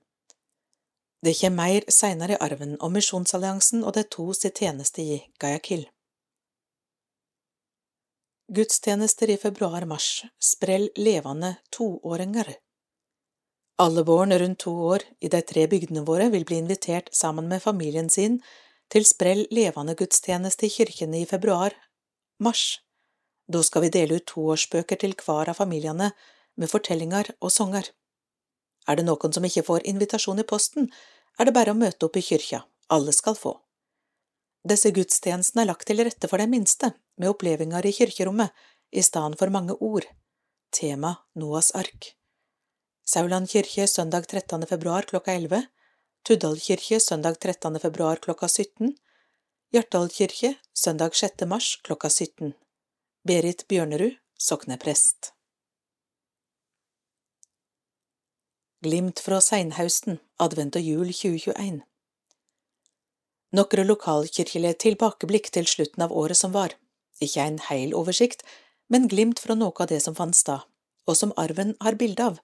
Det 1.19 1.35
kommer 1.41 1.59
mer 1.59 1.91
seinere 1.91 2.37
i 2.37 2.41
arven 2.47 2.77
om 2.79 2.95
Misjonsalliansen 2.95 3.83
og 3.83 3.97
de 3.97 4.05
to 4.07 4.31
sitt 4.33 4.63
tjeneste 4.63 5.03
i 5.03 5.19
Guayaquil. 5.39 5.83
Gudstjenester 8.51 9.29
i 9.29 9.37
februar–mars, 9.37 10.25
sprell 10.39 10.89
levende 10.95 11.55
toåringer. 11.69 12.47
Alle 13.77 14.03
barn 14.03 14.33
rundt 14.33 14.59
to 14.59 14.71
år 14.73 15.05
i 15.21 15.29
de 15.29 15.41
tre 15.51 15.67
bygdene 15.69 16.01
våre 16.07 16.31
vil 16.33 16.47
bli 16.49 16.57
invitert 16.57 17.11
sammen 17.13 17.45
med 17.51 17.61
familien 17.61 18.09
sin 18.09 18.39
til 18.89 19.05
sprell 19.05 19.43
levende 19.53 19.93
gudstjeneste 19.93 20.65
i 20.65 20.71
kirkene 20.73 21.21
i 21.21 21.27
februar–mars. 21.29 22.63
Da 23.45 23.61
skal 23.61 23.85
vi 23.85 23.93
dele 23.93 24.17
ut 24.17 24.25
toårsbøker 24.33 24.97
til 25.05 25.13
hver 25.13 25.53
av 25.53 25.61
familiene 25.61 26.09
med 26.57 26.73
fortellinger 26.73 27.29
og 27.37 27.53
sanger. 27.53 27.93
Er 28.89 28.97
det 28.97 29.05
noen 29.05 29.37
som 29.37 29.45
ikke 29.45 29.67
får 29.69 29.85
invitasjon 29.93 30.41
i 30.41 30.49
posten, 30.55 30.89
er 31.37 31.45
det 31.45 31.53
bare 31.53 31.77
å 31.77 31.81
møte 31.85 32.09
opp 32.09 32.17
i 32.17 32.25
kyrkja, 32.25 32.65
alle 32.89 33.13
skal 33.13 33.37
få. 33.37 33.59
Disse 34.67 34.91
gudstjenestene 34.91 35.63
er 35.63 35.69
lagt 35.71 35.87
til 35.87 36.03
rette 36.03 36.27
for 36.27 36.41
den 36.41 36.51
minste, 36.51 36.91
med 37.17 37.31
opplevelser 37.31 37.85
i 37.87 37.95
kirkerommet, 37.95 38.51
i 38.91 39.01
stedet 39.01 39.39
for 39.39 39.53
mange 39.53 39.75
ord. 39.79 40.07
Tema 40.71 41.15
Noas 41.35 41.71
ark. 41.71 42.15
Sauland 43.05 43.49
kirke 43.49 43.87
søndag 43.87 44.27
13. 44.27 44.67
februar 44.67 45.07
klokka 45.07 45.33
11, 45.33 45.63
Tuddal 46.25 46.59
kirke 46.59 46.99
søndag 46.99 47.39
13. 47.39 47.79
februar 47.79 48.19
klokka 48.21 48.47
17, 48.47 48.97
Hjartdal 49.71 50.09
kirke 50.09 50.55
søndag 50.73 51.15
6. 51.15 51.45
mars 51.47 51.75
klokka 51.83 52.09
17. 52.09 52.53
Berit 53.23 53.65
Bjørnerud, 53.67 54.17
sokneprest. 54.37 55.33
Glimt 58.83 59.19
fra 59.19 59.41
seinhausten, 59.41 60.19
advent 60.39 60.75
og 60.75 60.81
jul 60.81 61.13
2021 61.13 61.88
Nokre 63.55 63.83
lokalkirkelige 63.83 64.75
tilbakeblikk 64.85 65.49
til 65.55 65.65
slutten 65.65 66.03
av 66.05 66.13
året 66.13 66.37
som 66.37 66.53
var, 66.53 66.75
ikke 67.23 67.45
en 67.45 67.57
heil 67.69 67.95
oversikt, 67.97 68.43
men 68.89 69.07
glimt 69.09 69.41
fra 69.41 69.55
noe 69.57 69.73
av 69.73 69.89
det 69.89 70.01
som 70.03 70.15
fantes 70.17 70.45
da, 70.45 70.61
og 71.09 71.17
som 71.17 71.33
arven 71.37 71.75
har 71.81 71.97
bilde 71.97 72.29
av. 72.31 72.39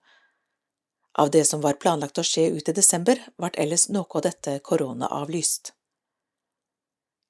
Av 1.21 1.29
det 1.31 1.45
som 1.47 1.61
var 1.61 1.77
planlagt 1.79 2.17
å 2.19 2.25
skje 2.25 2.49
ut 2.57 2.69
i 2.69 2.75
desember, 2.75 3.21
ble 3.37 3.53
ellers 3.61 3.87
noe 3.93 4.09
av 4.17 4.25
dette 4.25 4.57
koronaavlyst. 4.65 5.71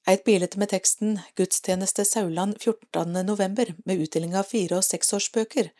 Et 0.07 0.23
bilde 0.23 0.59
med 0.61 0.69
teksten 0.69 1.19
Gudstjeneste 1.37 2.05
Sauland 2.05 2.59
14. 2.61 3.25
november 3.25 3.73
med 3.85 4.01
utdeling 4.05 4.35
av 4.37 4.47
fire- 4.49 4.79
og 4.79 4.85
seksårsbøker. 4.85 5.71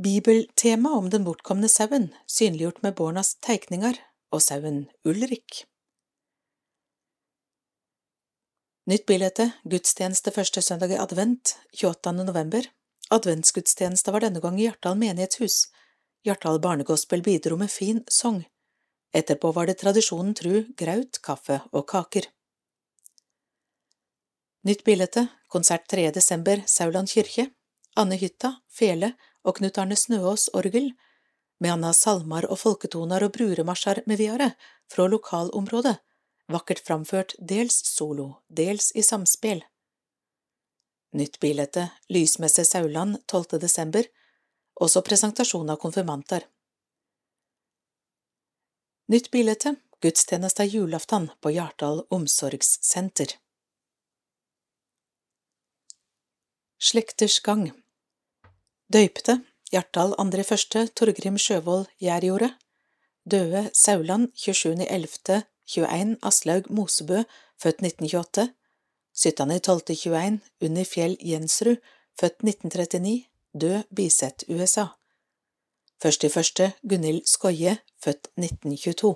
Bibeltema 0.00 0.94
om 0.96 1.10
den 1.12 1.26
bortkomne 1.26 1.68
sauen, 1.68 2.08
synliggjort 2.26 2.80
med 2.82 2.96
Bornas 2.96 3.34
teikninger, 3.44 4.00
og 4.32 4.40
sauen 4.40 4.86
Ulrik. 5.04 5.66
Nytt 8.90 9.04
bilde, 9.06 9.44
gudstjeneste 9.70 10.32
første 10.34 10.62
søndag 10.66 10.90
i 10.90 10.96
advent, 10.98 11.52
28. 11.78 12.10
november. 12.26 12.64
Adventsgudstjeneste 13.14 14.10
var 14.10 14.24
denne 14.24 14.40
gang 14.42 14.56
i 14.58 14.64
Hjartdal 14.64 14.96
menighetshus. 14.98 15.68
Hjartdal 16.26 16.58
barnegospel 16.64 17.22
bidro 17.22 17.58
med 17.60 17.70
fin 17.70 18.00
sang. 18.10 18.40
Etterpå 19.14 19.52
var 19.54 19.70
det 19.70 19.76
tradisjonen 19.78 20.34
tru 20.34 20.64
graut, 20.80 21.20
kaffe 21.22 21.60
og 21.70 21.86
kaker. 21.92 22.26
Nytt 24.66 24.82
bilde, 24.82 25.28
konsert 25.46 25.86
3. 25.86 26.10
desember, 26.18 26.64
Sauland 26.66 27.14
kirke. 27.14 27.46
Anne 27.94 28.18
Hytta, 28.18 28.56
fele 28.66 29.12
og 29.44 29.60
Knut 29.60 29.78
Arne 29.78 29.94
Snøås 29.94 30.50
orgel, 30.50 30.96
med 31.62 31.76
anna 31.76 31.94
salmar 31.94 32.50
og 32.50 32.58
folketoner 32.58 33.22
og 33.22 33.36
bruremarsjer 33.38 34.02
med 34.10 34.18
viare, 34.18 34.54
fra 34.90 35.06
lokalområdet 35.06 36.00
vakkert 36.52 36.82
framført 36.84 37.34
dels 37.38 37.76
solo, 37.86 38.42
dels 38.48 38.90
i 38.92 39.02
samspill. 39.02 39.62
Nytt 41.12 41.40
bilete, 41.40 41.88
Lysmesse 42.08 42.64
Sauland 42.64 43.18
12. 43.26 43.58
desember, 43.58 44.06
også 44.80 45.02
presentasjon 45.02 45.70
av 45.70 45.80
konfirmanter. 45.82 46.46
Nytt 49.10 49.30
bilete, 49.34 49.74
gudstjeneste 50.00 50.64
julaften 50.70 51.28
på 51.42 51.50
Hjartdal 51.56 52.04
omsorgssenter. 52.14 53.34
Slekters 56.80 57.40
gang 57.44 57.72
Døypte, 58.90 59.40
Hjartdal 59.70 60.14
andre 60.18 60.42
første, 60.46 60.86
Torgrim 60.98 61.36
Sjøvold 61.38 61.90
Gjærjordet. 62.02 62.54
Døde 63.30 63.68
Sauland 63.76 64.32
27.11. 64.34 65.42
21 65.70 66.16
Aslaug 66.22 66.70
Mosebø, 66.70 67.22
født 67.62 67.82
1928 67.86 68.48
17.12.21 69.14 70.38
Unni 70.64 70.84
Fjell 70.84 71.16
Jensrud, 71.22 71.76
født 72.20 72.42
1939, 72.42 73.24
død 73.60 73.82
Biset, 73.96 74.44
USA 74.48 74.86
1.1. 76.04 76.70
Gunhild 76.88 77.26
Skoie, 77.26 77.78
født 78.04 78.28
1922 78.36 79.14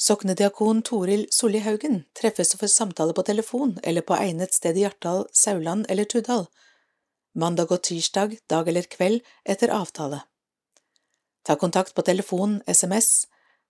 Soknediakon 0.00 0.82
Toril 0.82 1.26
Solli 1.32 1.60
Haugen 1.64 2.04
treffes 2.16 2.54
for 2.56 2.72
samtale 2.72 3.12
på 3.16 3.24
telefon 3.28 3.74
eller 3.84 4.04
på 4.04 4.16
egnet 4.16 4.54
sted 4.56 4.76
i 4.76 4.84
Hjartdal, 4.86 5.26
Sauland 5.32 5.86
eller 5.88 6.04
Tudal, 6.04 6.46
Mandag 7.34 7.72
og 7.72 7.82
tirsdag, 7.86 8.38
dag 8.50 8.68
eller 8.68 8.88
kveld, 8.90 9.20
etter 9.44 9.70
avtale. 9.70 10.22
Ta 11.42 11.56
kontakt 11.56 11.94
på 11.94 12.02
telefon, 12.02 12.62
SMS 12.66 13.26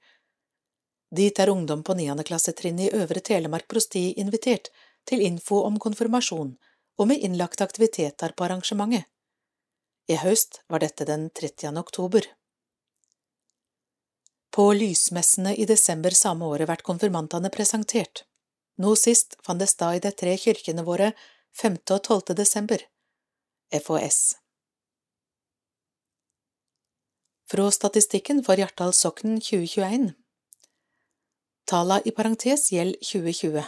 Dit 1.16 1.40
er 1.40 1.50
ungdom 1.50 1.84
på 1.84 1.96
niendeklassetrinnet 1.98 2.90
i 2.90 3.02
Øvre 3.02 3.22
Telemark 3.26 3.68
prosti 3.70 4.12
invitert 4.22 4.70
til 5.10 5.24
info 5.26 5.64
om 5.66 5.80
konfirmasjon 5.82 6.56
og 7.00 7.08
med 7.08 7.24
innlagte 7.26 7.66
aktiviteter 7.66 8.36
på 8.38 8.46
arrangementet. 8.46 9.08
I 10.10 10.18
høst 10.18 10.62
var 10.70 10.82
dette 10.82 11.06
den 11.06 11.30
30. 11.30 11.78
oktober. 11.78 12.26
På 14.50 14.72
lysmessene 14.74 15.54
i 15.56 15.66
desember 15.70 16.16
samme 16.18 16.48
året 16.50 16.70
ble 16.70 16.82
konfirmantene 16.86 17.52
presentert. 17.54 18.24
Nå 18.80 18.94
sist 18.96 19.36
fant 19.44 19.60
det 19.60 19.68
stad 19.68 19.98
i 19.98 20.00
de 20.06 20.10
tre 20.16 20.38
kirkene 20.40 20.86
våre 20.88 21.10
5. 21.62 21.74
og 21.92 22.00
12. 22.00 22.36
desember. 22.40 22.86
FHS. 23.76 24.38
Fra 27.52 27.66
statistikken 27.76 28.40
for 28.46 28.56
Hjartdal 28.62 28.94
sokn 28.96 29.36
2021 29.42 30.14
Tala 31.68 32.00
i 32.06 32.14
parentes 32.16 32.70
gjelder 32.72 33.04
2020 33.04 33.66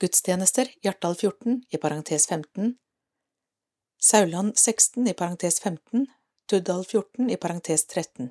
Gudstjenester 0.00 0.70
Hjartdal 0.84 1.18
14 1.18 1.58
i 1.74 1.82
parentes 1.82 2.28
15 2.30 2.76
Sauland 3.98 4.54
16 4.60 5.10
i 5.10 5.16
parentes 5.18 5.60
15 5.60 6.06
Tuddal 6.46 6.86
14 6.86 7.32
i 7.32 7.40
parentes 7.42 7.88
13 7.90 8.30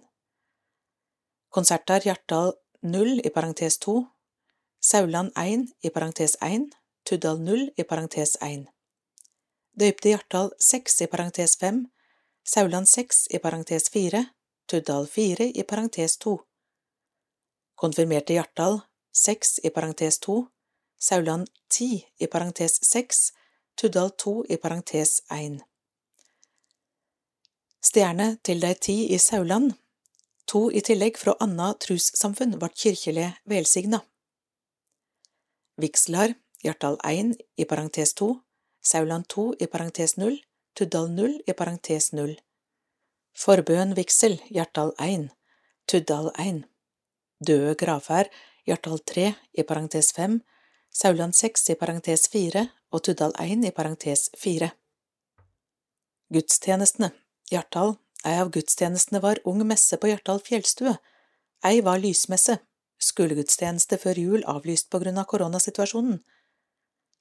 Konserter 1.50 2.08
Hjartdal 2.08 2.54
0 2.96 3.20
i 3.26 3.30
parentes 3.30 3.82
2 3.86 4.00
Sauland 4.86 5.32
1 5.36 5.68
i 5.82 5.90
parentes 5.90 6.36
1, 6.42 6.72
Tuddal 7.04 7.38
0 7.40 7.70
i 7.76 7.84
parentes 7.84 8.36
1. 8.42 8.66
Døypte 9.80 10.10
Hjartdal 10.10 10.52
6 10.60 11.02
i 11.02 11.08
parentes 11.08 11.56
5, 11.62 11.86
Sauland 12.44 12.88
6 12.88 13.28
i 13.32 13.40
parentes 13.40 13.88
4, 13.90 14.26
Tuddal 14.68 15.08
4 15.08 15.48
i 15.56 15.64
parentes 15.64 16.18
2. 16.18 16.36
Konfirmerte 17.76 18.36
Hjartdal 18.36 18.82
6 19.14 19.60
i 19.64 19.70
parentes 19.70 20.20
2, 20.20 20.38
Sauland 21.00 21.48
10 21.70 22.04
i 22.20 22.28
parentes 22.28 22.80
6, 22.84 23.32
Tuddal 23.76 24.12
2 24.12 24.46
i 24.50 24.58
parentes 24.58 25.22
1. 25.32 25.62
Stjerne 27.80 28.34
til 28.44 28.60
dei 28.60 28.76
ti 28.76 29.02
i 29.16 29.18
Sauland, 29.18 29.78
to 30.46 30.68
i 30.72 30.84
tillegg 30.84 31.16
fra 31.18 31.40
anna 31.40 31.72
trussamfunn 31.80 32.60
vart 32.60 32.76
kirkelig 32.76 33.32
velsigna. 33.48 34.04
Vigslar, 35.76 36.36
Hjartdal 36.62 37.00
1 37.04 37.34
i 37.58 37.66
parentes 37.66 38.14
2, 38.14 38.28
Sauland 38.82 39.26
2 39.28 39.56
i 39.60 39.68
parentes 39.68 40.18
0, 40.18 40.38
Tuddal 40.78 41.08
0 41.10 41.40
i 41.48 41.54
parentes 41.54 42.12
0. 42.14 42.36
Forbøen 43.34 43.96
vigsel, 43.98 44.38
Hjartdal 44.54 44.94
1, 45.02 45.32
Tuddal 45.90 46.30
1. 46.38 46.64
Døde 47.42 47.74
gravferd, 47.76 48.30
Hjartdal 48.68 49.02
3 49.02 49.34
i 49.54 49.64
parentes 49.64 50.12
5, 50.14 50.42
Sauland 50.94 51.34
6 51.34 51.70
i 51.74 51.76
parentes 51.76 52.28
4 52.30 52.68
og 52.94 53.04
Tuddal 53.04 53.34
1 53.42 53.66
i 53.66 53.72
parentes 53.74 54.30
4. 54.38 54.70
Gudstjenestene, 56.34 57.10
Hjartdal, 57.50 57.96
ei 58.24 58.38
av 58.44 58.54
gudstjenestene 58.54 59.24
var 59.26 59.42
ung 59.50 59.66
messe 59.66 59.98
på 59.98 60.12
Hjartdal 60.12 60.44
fjellstue, 60.46 60.94
ei 61.66 61.82
var 61.82 61.98
lysmesse, 61.98 62.60
skolegudstjeneste 63.04 64.00
før 64.02 64.20
jul 64.20 64.46
avlyst 64.50 64.90
på 64.92 65.02
grunn 65.04 65.20
av 65.20 65.28
koronasituasjonen. 65.32 66.22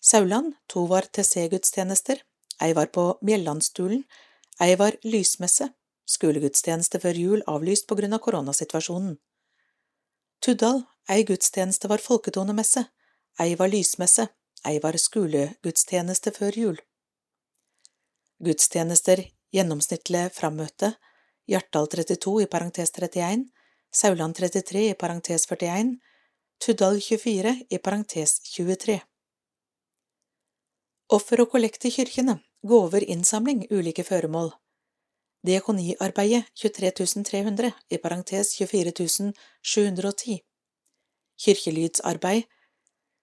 Sauland 0.03 0.55
to 0.71 0.85
var 0.91 1.09
TC-gudstjenester, 1.15 2.23
ei 2.63 2.75
var 2.79 2.91
på 2.95 3.05
Mjellandstulen, 3.23 4.05
ei 4.63 4.77
var 4.79 4.99
lysmesse, 5.07 5.69
skolegudstjeneste 6.07 7.01
før 7.03 7.19
jul 7.19 7.45
avlyst 7.51 7.87
på 7.89 7.99
grunn 7.99 8.15
av 8.17 8.23
koronasituasjonen. 8.25 9.19
Tuddal, 10.43 10.83
ei 11.11 11.23
gudstjeneste 11.27 11.91
var 11.91 12.03
folketonemesse, 12.03 12.85
ei 13.43 13.55
var 13.59 13.71
lysmesse, 13.71 14.27
ei 14.67 14.81
var 14.83 14.99
skolegudstjeneste 14.99 16.35
før 16.35 16.59
jul. 16.59 16.83
Gudstjenester 18.43 19.23
gjennomsnittlig 19.55 20.29
frammøte, 20.35 20.95
Hjartdal 21.51 21.89
32 21.91 22.45
i 22.45 22.47
parentes 22.51 22.93
31, 22.95 23.49
Sauland 23.93 24.37
33 24.37 24.91
i 24.91 24.95
parentes 24.95 25.47
41, 25.47 25.99
Tuddal 26.59 27.01
24 27.01 27.65
i 27.69 27.79
parentes 27.79 28.41
23. 28.41 29.01
Offer 31.13 31.43
og 31.45 31.51
kollekt 31.53 31.85
i 31.85 31.93
kirkene, 31.93 32.39
gåver, 32.65 33.05
innsamling, 33.05 33.67
ulike 33.71 34.05
føremål. 34.09 34.49
Diakoniarbeidet 35.45 36.49
23300 36.57 37.73
i 37.91 37.99
parentes 37.99 38.55
24 38.57 39.33
710. 39.61 40.41
Kirkelydsarbeid 41.37 42.49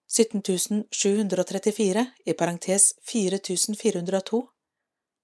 17734 0.05 2.05
i 2.25 2.33
parentes 2.33 2.93
4402. 3.01 4.47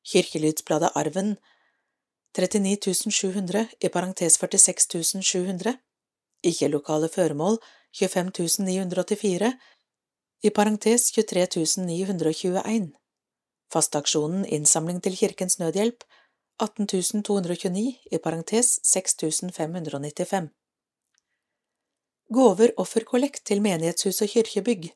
Kirkelydsbladet 0.06 0.92
Arven 0.96 1.36
39 1.36 1.55
700 2.36 3.68
i 3.80 3.90
parentes 3.90 4.38
46 4.38 5.22
700. 5.24 5.78
Ikke-lokale 6.44 7.10
føremål 7.10 7.58
25 7.96 8.66
984 8.66 9.54
i 10.44 10.50
parentes 10.50 11.12
23 11.12 11.86
921. 11.86 12.92
fastaksjonen 13.74 14.46
Innsamling 14.46 15.02
til 15.04 15.16
Kirkens 15.18 15.60
Nødhjelp 15.60 16.04
18 16.60 16.88
229 17.24 17.96
i 18.12 18.18
parentes 18.18 18.80
6595. 18.84 20.50
Gåver 22.34 22.72
offerkollekt 22.78 23.46
til 23.46 23.62
menighetshus 23.62 24.22
og 24.22 24.28
kirkebygg 24.28 24.92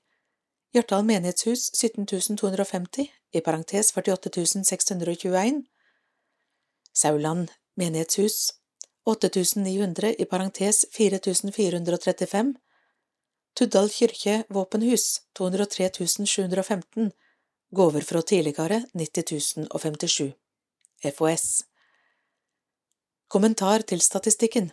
Hjartdal 0.73 1.05
menighetshus 1.05 1.71
17 1.73 2.05
250 2.37 3.07
i 3.33 3.41
parentes 3.41 3.91
48 3.95 4.63
621 4.63 5.63
Sauland 6.99 7.51
menighetshus 7.79 8.53
8900 9.07 10.15
i 10.19 10.25
parentes 10.25 10.85
4435 10.91 12.53
Tuddal 13.55 13.87
kirke 13.89 14.43
våpenhus 14.49 15.05
203 15.39 15.89
715 16.25 17.11
Gåver 17.71 18.01
fra 18.01 18.21
tidligere 18.21 18.81
90 18.93 19.69
057 19.69 20.33
FOS 21.15 21.45
Kommentar 23.29 23.85
til 23.85 24.01
statistikken. 24.01 24.71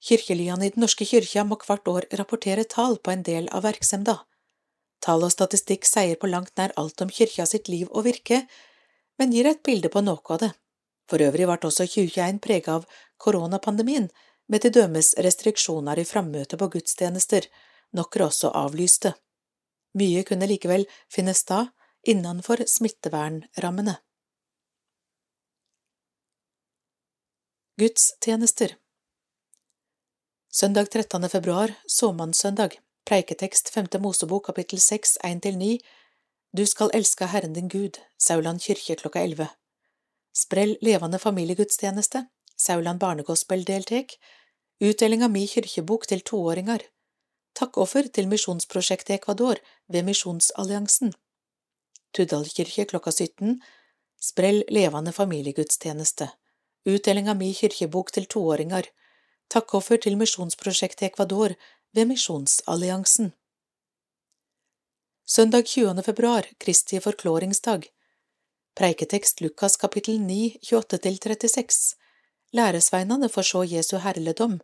Kirkelyene 0.00 0.66
i 0.66 0.72
Den 0.74 0.80
norske 0.80 1.04
kyrkja 1.04 1.44
må 1.44 1.58
hvert 1.60 1.88
år 1.92 2.06
rapportere 2.18 2.64
tall 2.64 2.96
på 2.98 3.12
en 3.12 3.22
del 3.22 3.50
av 3.52 3.66
verksemda. 3.68 4.14
Tall 5.04 5.26
og 5.28 5.34
statistikk 5.34 5.84
sier 5.84 6.16
på 6.16 6.30
langt 6.32 6.56
nær 6.56 6.72
alt 6.80 7.04
om 7.04 7.12
kyrkja 7.12 7.46
sitt 7.46 7.68
liv 7.68 7.86
og 7.90 8.08
virke, 8.08 8.40
men 9.20 9.36
gir 9.36 9.50
et 9.52 9.62
bilde 9.62 9.92
på 9.92 10.00
noe 10.00 10.24
av 10.32 10.40
det. 10.46 10.50
For 11.10 11.22
øvrig 11.26 11.48
ble 11.48 11.58
også 11.66 11.88
2021 11.90 12.38
preget 12.44 12.68
av 12.70 12.86
koronapandemien, 13.18 14.06
med 14.50 14.62
til 14.62 14.74
dømes 14.74 15.12
restriksjoner 15.26 15.98
i 15.98 16.06
frammøte 16.06 16.58
på 16.58 16.68
gudstjenester, 16.70 17.46
noen 17.94 18.26
også 18.26 18.50
avlyste. 18.54 19.14
Mye 19.98 20.22
kunne 20.26 20.46
likevel 20.46 20.86
finne 21.10 21.34
sted 21.34 21.70
innenfor 22.06 22.62
smittevernrammene. 22.66 23.96
Gudstjenester 27.80 28.76
Søndag 30.52 30.90
13. 30.90 31.28
februar, 31.28 31.74
såmannssøndag, 31.86 32.74
preiketekst 33.06 33.70
5. 33.70 33.86
Mosebok 34.02 34.46
kapittel 34.46 34.80
6, 34.82 35.18
1–9 35.24 35.78
Du 36.52 36.66
skal 36.66 36.90
elske 36.94 37.26
Herren 37.30 37.54
din 37.54 37.70
Gud, 37.70 37.98
Sauland 38.18 38.62
kirke 38.62 38.98
klokka 38.98 39.22
11. 39.22 39.48
Sprell 40.32 40.76
levende 40.80 41.18
familiegudstjeneste, 41.18 42.26
Sauland 42.56 43.00
barnegospel 43.00 43.64
deltek, 43.64 44.16
utdeling 44.80 45.24
av 45.24 45.32
mi 45.32 45.46
kirkebok 45.48 46.06
til 46.06 46.20
toåringer, 46.20 46.84
takkoffer 47.56 48.08
til 48.08 48.28
misjonsprosjektet 48.30 49.16
Ecuador 49.18 49.60
ved 49.88 50.06
Misjonsalliansen, 50.08 51.14
Tuddal 52.12 52.48
kirke 52.50 52.84
klokka 52.90 53.12
17, 53.14 53.60
sprell 54.18 54.64
levende 54.68 55.12
familiegudstjeneste 55.14 56.30
utdeling 56.84 57.28
av 57.28 57.36
mi 57.36 57.52
kirkebok 57.54 58.12
til 58.14 58.26
toåringer, 58.30 58.86
takkoffer 59.52 60.00
til 60.00 60.16
misjonsprosjektet 60.16 61.10
Ecuador 61.10 61.54
ved 61.92 62.08
Misjonsalliansen. 62.08 63.32
Søndag 65.26 65.66
20. 65.66 66.02
februar, 66.02 66.46
Kristi 66.58 67.00
forkloringsdag. 67.00 67.86
Preiketekst 68.74 69.40
Lukas 69.40 69.76
kapittel 69.76 70.20
9, 70.20 70.58
28–36. 70.62 71.96
Læresveinene 72.52 73.28
får 73.28 73.42
så 73.42 73.62
Jesu 73.66 73.96
herledom, 73.98 74.60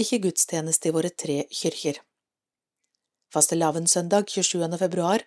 ikke 0.00 0.18
gudstjeneste 0.26 0.88
i 0.88 0.92
våre 0.96 1.10
tre 1.12 1.42
kyrkjer. 1.52 2.00
Fastelavnssøndag 3.34 4.30
27. 4.32 4.78
februar, 4.80 5.24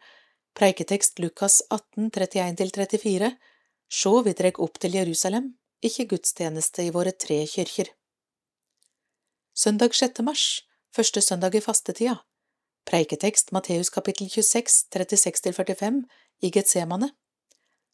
preiketekst 0.57 1.19
Lukas 1.19 1.61
18, 1.69 2.09
31–34. 2.09 3.29
Sjå, 3.87 4.13
vi 4.25 4.33
dreg 4.33 4.59
opp 4.65 4.81
til 4.81 4.97
Jerusalem, 4.97 5.53
ikke 5.85 6.07
gudstjeneste 6.15 6.87
i 6.87 6.91
våre 6.95 7.13
tre 7.13 7.43
kyrkjer. 7.45 7.93
Søndag 9.53 9.93
6. 9.93 10.23
mars, 10.25 10.47
første 10.93 11.21
søndag 11.21 11.55
i 11.55 11.61
fastetida, 11.61 12.17
preiketekst 12.89 13.53
Matteus 13.53 13.93
kapittel 13.93 14.29
26, 14.29 14.89
36–45 14.97 16.03
i 16.41 16.51
Getsemane, 16.53 17.13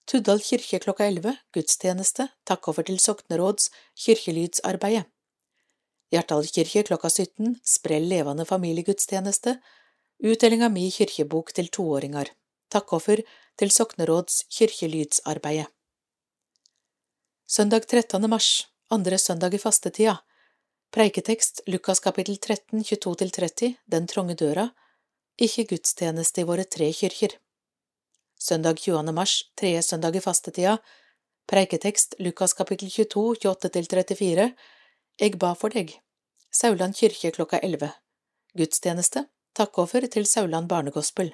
Tuddal 0.05 0.41
kirke 0.43 0.79
klokka 0.83 1.05
11, 1.07 1.37
gudstjeneste, 1.55 2.27
takkoffer 2.43 2.83
til 2.87 2.99
sokneråds 2.99 3.69
kirkelydsarbeidet. 4.03 5.05
Hjartdal 6.11 6.49
kirke 6.53 6.83
klokka 6.89 7.09
17, 7.09 7.55
sprell 7.65 8.09
levende 8.11 8.45
familiegudstjeneste, 8.45 9.55
utdeling 10.23 10.65
av 10.67 10.73
mi 10.75 10.89
kirkebok 10.91 11.53
til 11.55 11.71
toåringer, 11.73 12.29
takkoffer 12.69 13.23
til 13.57 13.71
sokneråds 13.71 14.43
kirkelydsarbeidet. 14.51 15.71
Søndag 17.47 17.87
13. 17.87 18.29
mars, 18.29 18.67
andre 18.91 19.17
søndag 19.17 19.55
i 19.55 19.61
fastetida, 19.61 20.17
preiketekst 20.93 21.63
Lukas 21.67 22.03
kapittel 22.03 22.37
13, 22.37 22.83
22–30, 22.83 23.75
Den 23.85 24.07
trange 24.07 24.35
døra, 24.35 24.67
ikke 25.39 25.65
gudstjeneste 25.71 26.43
i 26.43 26.47
våre 26.49 26.67
tre 26.67 26.91
kyrkjer. 26.93 27.39
Søndag 28.43 28.75
20. 28.75 29.11
mars, 29.15 29.33
tredje 29.55 29.81
søndag 29.81 30.15
i 30.15 30.19
fastetida, 30.19 30.73
preiketekst 31.47 32.17
Lukas 32.19 32.53
kapittel 32.53 32.89
22, 32.91 33.37
28–34, 33.39 34.49
Eg 35.23 35.37
ba 35.39 35.53
for 35.55 35.71
deg, 35.71 35.93
Sauland 36.51 36.97
kirke 36.99 37.31
klokka 37.37 37.61
11, 37.63 37.87
gudstjeneste, 38.59 39.23
takkoffer 39.55 40.09
til 40.11 40.27
Sauland 40.27 40.67
barnegospel. 40.67 41.31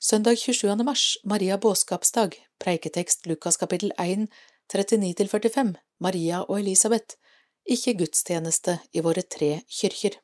Søndag 0.00 0.40
27. 0.40 0.72
mars, 0.88 1.18
Maria 1.22 1.60
båskapsdag, 1.60 2.40
preiketekst 2.64 3.28
Lukas 3.28 3.60
kapittel 3.60 3.92
1, 4.00 4.24
39–45, 4.72 5.76
Maria 6.00 6.46
og 6.48 6.64
Elisabeth, 6.64 7.20
ikke 7.68 7.98
gudstjeneste 8.00 8.80
i 8.96 9.04
våre 9.04 9.28
tre 9.36 9.58
kirker. 9.68 10.16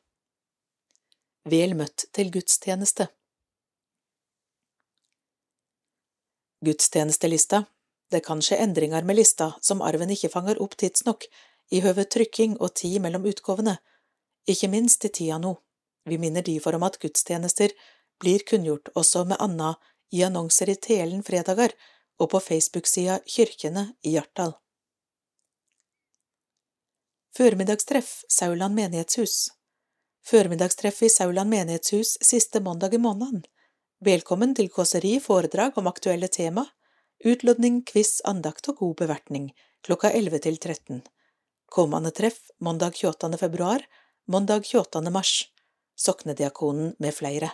Vel 1.45 1.77
møtt 1.77 2.09
til 2.17 2.33
gudstjeneste. 2.33 3.11
Gudstjenestelista 6.65 7.65
Det 8.11 8.19
kan 8.19 8.41
skje 8.41 8.57
endringer 8.61 9.03
med 9.03 9.15
lista 9.15 9.53
som 9.61 9.81
arven 9.81 10.11
ikke 10.13 10.29
fanger 10.29 10.59
opp 10.61 10.75
tidsnok, 10.77 11.25
i 11.71 11.79
høve 11.81 12.03
trykking 12.03 12.57
og 12.59 12.73
tid 12.75 12.99
mellom 13.01 13.23
utgavene, 13.25 13.77
ikke 14.45 14.67
minst 14.67 15.05
i 15.07 15.09
tida 15.09 15.37
nå. 15.39 15.53
Vi 16.05 16.17
minner 16.19 16.43
difor 16.43 16.75
om 16.75 16.83
at 16.83 16.97
gudstjenester 16.99 17.71
blir 18.19 18.43
kunngjort 18.45 18.91
også 18.95 19.23
med 19.29 19.39
anna 19.39 19.75
i 20.11 20.23
annonser 20.27 20.69
i 20.69 20.75
Telen 20.75 21.23
fredager 21.23 21.73
og 22.19 22.29
på 22.33 22.41
Facebook-sida 22.43 23.21
Kyrkjene 23.25 23.85
i 24.03 24.17
Hjartdal. 24.17 24.53
Førmiddagstreff 27.37 28.25
Sauland 28.27 28.75
menighetshus 28.75 29.47
Førmiddagstreff 30.27 31.01
i 31.01 31.09
Sauland 31.09 31.49
menighetshus 31.49 32.17
siste 32.21 32.59
mandag 32.61 32.93
i 32.93 33.01
måneden. 33.01 33.45
Velkommen 34.01 34.55
til 34.57 34.65
kåseri, 34.73 35.19
foredrag 35.21 35.75
om 35.77 35.85
aktuelle 35.85 36.25
tema, 36.25 36.63
utlodning, 37.21 37.83
quiz, 37.85 38.15
andakt 38.25 38.65
og 38.71 38.79
god 38.79 38.95
bevertning 39.03 39.43
klokka 39.85 40.09
11 40.17 40.39
til 40.41 40.55
13. 40.57 41.03
Kommende 41.69 42.09
treff 42.09 42.47
mandag 42.57 42.97
28. 42.97 43.37
februar, 43.37 43.85
mandag 44.25 44.65
28. 44.65 45.11
mars. 45.13 45.33
Soknediakonen 45.93 46.95
med 46.97 47.13
flere. 47.13 47.51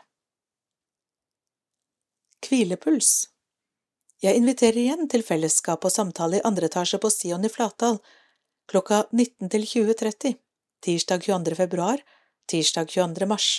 Hvilepuls 2.48 3.28
Jeg 4.24 4.40
inviterer 4.40 4.80
igjen 4.86 5.12
til 5.12 5.28
fellesskap 5.28 5.84
og 5.84 5.92
samtale 5.92 6.40
i 6.40 6.46
andre 6.48 6.72
etasje 6.72 7.02
på 7.04 7.12
Sion 7.12 7.44
i 7.44 7.52
Flatdal 7.52 8.00
klokka 8.72 9.04
19 9.12 9.52
til 9.52 9.68
20.30, 9.68 10.40
tirsdag 10.80 11.28
22. 11.28 11.60
februar, 11.60 12.00
tirsdag 12.48 12.88
22. 12.96 13.32
mars. 13.36 13.52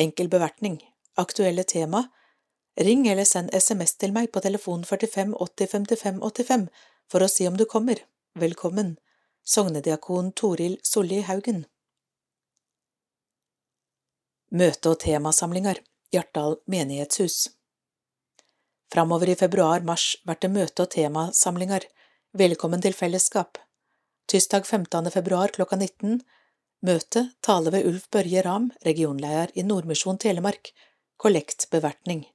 Enkel 0.00 0.32
bevertning. 0.32 0.80
Aktuelle 1.16 1.64
tema. 1.64 2.08
Ring 2.80 3.08
eller 3.08 3.24
send 3.24 3.54
SMS 3.54 3.94
til 3.96 4.12
meg 4.12 4.32
på 4.34 4.40
telefon 4.42 4.82
45 4.84 5.34
80 5.34 5.70
55 5.70 6.22
85 6.22 6.66
for 7.10 7.22
å 7.22 7.28
si 7.30 7.46
om 7.46 7.56
du 7.56 7.64
kommer. 7.70 8.00
Velkommen. 8.34 8.96
Sognediakon 9.44 10.32
Toril 10.32 10.78
Solli 10.82 11.20
Haugen. 11.22 11.66
Møte- 14.50 14.90
og 14.90 15.00
temasamlinger 15.02 15.80
Hjartdal 16.14 16.60
menighetshus 16.70 17.48
Framover 18.92 19.32
i 19.32 19.34
februar–mars 19.34 20.04
blir 20.22 20.38
det 20.40 20.50
møte- 20.54 20.84
og 20.84 20.90
temasamlinger 20.94 21.86
Velkommen 22.38 22.82
til 22.82 22.94
fellesskap 22.94 23.58
Tirsdag 24.30 24.66
15. 24.66 25.10
februar 25.10 25.50
klokka 25.56 25.76
19 25.76 26.20
Møte 26.86 27.24
tale 27.40 27.72
ved 27.74 27.86
Ulf 27.88 28.06
Børje 28.10 28.44
Ram, 28.46 28.70
regionleder 28.84 29.50
i 29.54 29.66
Nordmisjon 29.66 30.18
Telemark 30.22 30.70
Kollektbevertning. 31.16 32.26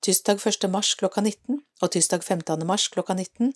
Tirsdag 0.00 0.46
1. 0.46 0.70
mars 0.70 0.94
klokka 0.94 1.20
19 1.20 1.58
og 1.82 1.90
tirsdag 1.90 2.22
15. 2.22 2.62
mars 2.66 2.86
klokka 2.88 3.14
19 3.14 3.52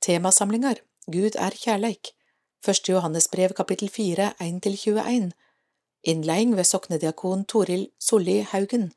Temasamlinger. 0.00 0.80
Gud 1.06 1.36
er 1.36 1.54
kjærleik. 1.54 2.10
Første 2.64 2.92
Johannesbrev 2.92 3.52
kapittel 3.54 3.92
4 3.92 4.32
1–21 4.40 5.30
Innleiing 6.02 6.56
ved 6.56 6.64
soknediakon 6.64 7.44
Toril 7.44 7.86
Solli 8.00 8.40
Haugen. 8.40 8.92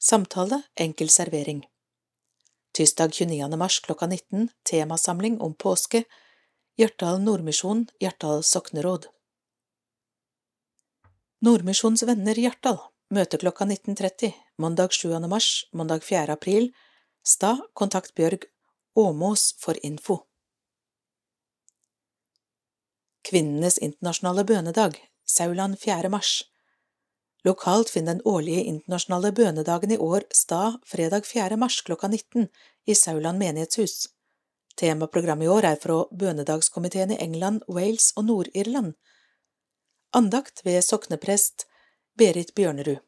Samtale 0.00 0.62
Enkel 0.76 1.08
servering. 1.08 1.64
Tirsdag 2.74 3.14
29. 3.14 3.56
mars 3.56 3.80
klokka 3.80 4.06
19 4.06 4.50
Temasamling 4.64 5.40
om 5.40 5.54
påske. 5.54 6.04
Hjartdal 6.76 7.22
Nordmisjon 7.22 7.88
Hjartdal 8.00 8.42
sokneråd. 8.42 9.06
Nordmisjons 11.40 12.02
venner 12.02 12.34
Hjartdal 12.34 12.89
Møte 13.10 13.40
klokka 13.42 13.64
19.30 13.66 14.28
Mandag 14.62 14.92
7. 14.94 15.16
mars 15.26 15.64
Mandag 15.74 16.04
4. 16.06 16.30
april 16.30 16.68
Stad 17.26 17.58
Kontakt 17.74 18.12
Bjørg 18.14 18.44
Åmås 18.94 19.48
for 19.58 19.74
info 19.82 20.20
Kvinnenes 23.26 23.80
internasjonale 23.82 24.44
bønedag, 24.46 24.94
Sauland 25.26 25.74
4. 25.82 26.06
mars 26.14 26.44
Lokalt 27.42 27.90
finner 27.90 28.14
den 28.14 28.22
årlige 28.24 28.62
internasjonale 28.70 29.32
bønedagen 29.34 29.90
i 29.90 29.98
år 29.98 30.28
stad 30.30 30.76
fredag 30.86 31.26
4. 31.26 31.58
mars 31.58 31.80
klokka 31.82 32.06
19 32.12 32.46
i 32.86 32.94
Sauland 32.94 33.42
menighetshus. 33.42 34.04
Temaprogrammet 34.78 35.48
i 35.48 35.50
år 35.50 35.66
er 35.72 35.82
fra 35.82 36.04
bønedagskomiteen 36.14 37.16
i 37.16 37.18
England, 37.26 37.66
Wales 37.66 38.12
og 38.14 38.28
Nord-Irland. 38.30 38.94
Andakt 40.14 40.62
ved 40.64 40.78
sokneprest 40.86 41.66
Berit 42.20 42.50
Bjørnerud. 42.54 42.98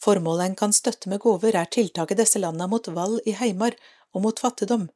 Formålet 0.00 0.46
en 0.48 0.54
kan 0.56 0.72
støtte 0.72 1.10
med 1.12 1.20
gaver, 1.20 1.52
er 1.52 1.68
tiltak 1.68 2.12
i 2.12 2.16
disse 2.16 2.40
landene 2.40 2.68
mot 2.72 2.86
vold 2.88 3.18
i 3.28 3.34
heimar 3.36 3.74
og 4.14 4.22
mot 4.24 4.38
fattigdom, 4.40 4.86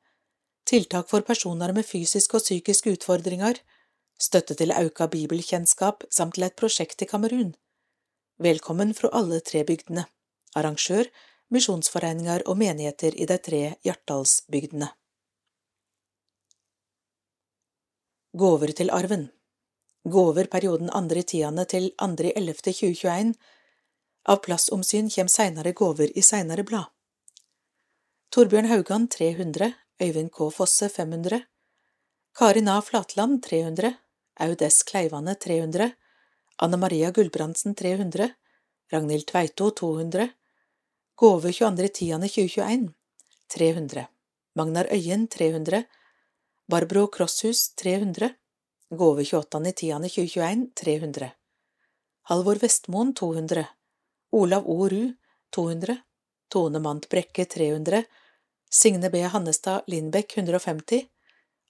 tiltak 0.65 1.09
for 1.11 1.27
personer 1.27 1.75
med 1.77 1.85
fysiske 1.85 2.39
og 2.39 2.45
psykiske 2.47 2.95
utfordringer, 2.97 3.59
støtte 4.17 4.57
til 4.57 4.73
auka 4.73 5.09
bibelkjennskap 5.13 6.07
samt 6.09 6.39
til 6.39 6.47
et 6.47 6.57
prosjekt 6.57 7.05
i 7.05 7.09
Kamerun. 7.11 7.51
Velkommen 8.41 8.95
fra 8.97 9.11
alle 9.21 9.43
tre 9.45 9.67
bygdene. 9.69 10.07
Arrangør 10.57 11.11
misjonsforeninger 11.53 12.47
og 12.49 12.57
menigheter 12.63 13.19
i 13.21 13.27
de 13.29 13.37
tre 13.37 13.61
Hjartdalsbygdene. 13.85 14.89
Gåver 18.33 18.73
til 18.81 18.95
arven 18.95 19.29
Gåver 20.05 20.45
perioden 20.45 20.91
andre 20.91 21.23
tiende 21.23 21.65
til 21.65 21.91
andre 21.99 22.33
ellevte 22.37 22.73
2021 22.73 23.35
Av 24.29 24.41
plassomsyn 24.45 25.09
kjem 25.13 25.29
seinare 25.29 25.73
gåver 25.73 26.13
i 26.17 26.23
seinare 26.23 26.65
blad. 26.65 26.89
Torbjørn 28.33 28.69
Haugan 28.71 29.09
300 29.09 29.73
Øyvind 30.03 30.31
K. 30.33 30.51
Fosse 30.53 30.89
500 30.89 31.43
Karin 32.39 32.69
A. 32.69 32.81
Flatland 32.83 33.43
300 33.43 33.95
Aud 34.41 34.63
S. 34.63 34.83
Kleivane 34.83 35.35
300, 35.35 35.91
Anne 36.57 36.77
Maria 36.77 37.11
Gulbrandsen 37.11 37.75
300, 37.75 38.31
Ragnhild 38.93 39.27
Tveito 39.27 39.71
200, 39.71 40.29
Gåve 41.15 41.51
22.10.2021 41.53 42.89
300, 43.49 44.07
Magnar 44.57 44.89
Øyen 44.93 45.27
300, 45.29 45.83
Barbro 46.69 47.07
Krosshus 47.07 47.75
300, 47.75 48.31
Gåve 48.90 49.22
28.10.2021 49.22 50.70
300, 50.74 51.31
Halvor 52.22 52.59
Vestmoen 52.59 53.12
200, 53.14 53.64
Olav 54.33 54.66
O. 54.66 54.88
Ruud 54.88 55.14
200, 55.50 55.96
Tone 56.48 56.79
Mant 56.79 57.09
Brekke 57.09 57.44
300, 57.44 58.03
Signe 58.70 59.11
B. 59.11 59.22
Hannestad 59.22 59.87
Lindbekk 59.87 60.37
150, 60.38 61.07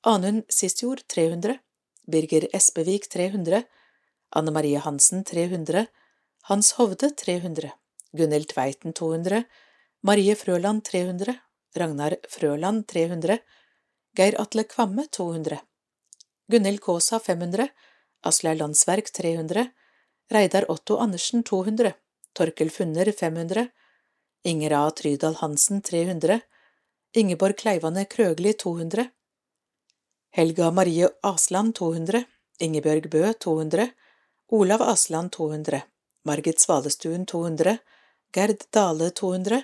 Anund 0.00 0.48
Sistjord 0.48 1.04
300, 1.06 1.58
Birger 2.06 2.48
Espevik 2.56 3.10
300, 3.12 3.62
Anne 4.30 4.50
Marie 4.50 4.80
Hansen 4.80 5.22
300, 5.24 5.86
Hans 6.48 6.72
Hovde 6.72 7.10
300, 7.10 7.74
Gunhild 8.16 8.48
Tveiten 8.48 8.96
200, 8.96 9.44
Marie 10.00 10.34
Frøland 10.34 10.84
300, 10.88 11.36
Ragnar 11.76 12.16
Frøland 12.28 12.86
300, 12.88 13.38
Geir 14.16 14.40
Atle 14.40 14.64
Kvamme 14.64 15.04
200, 15.10 15.60
Gunhild 16.50 16.80
Kaasa 16.80 17.20
500, 17.20 17.68
Aslaug 18.26 18.58
Landsverk 18.58 19.12
300, 19.12 19.68
Reidar 20.34 20.64
Otto 20.68 20.96
Andersen 20.98 21.44
200, 21.44 21.92
Torkel 22.34 22.70
Funner 22.70 23.12
500, 23.12 23.68
Inger 24.44 24.72
A. 24.72 24.90
Trydal 24.90 25.36
Hansen 25.36 25.80
300, 25.80 26.40
Ingeborg 27.14 27.56
Kleivane 27.56 28.04
Krøgli 28.04 28.52
200, 28.54 29.10
Helga 30.30 30.70
Marie 30.70 31.08
Asland 31.22 31.74
200, 31.74 32.24
Ingebjørg 32.60 33.08
Bø 33.10 33.22
200, 33.32 33.86
Olav 34.48 34.82
Asland 34.82 35.30
200, 35.32 35.82
Margit 36.24 36.60
Svalestuen 36.60 37.26
200, 37.26 37.78
Gerd 38.32 38.66
Dale 38.74 39.10
200, 39.10 39.62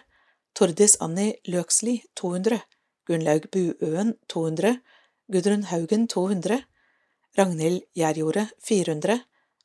Tordis 0.54 0.96
Annie 1.00 1.34
Løksli 1.46 1.98
200, 2.14 2.60
Gunnlaug 3.06 3.50
Buøen 3.50 4.14
200, 4.28 4.80
Gudrun 5.32 5.66
Haugen 5.70 6.08
200, 6.08 6.62
Ragnhild 7.36 7.82
Gjerjordet 7.92 8.48
400, 8.64 9.18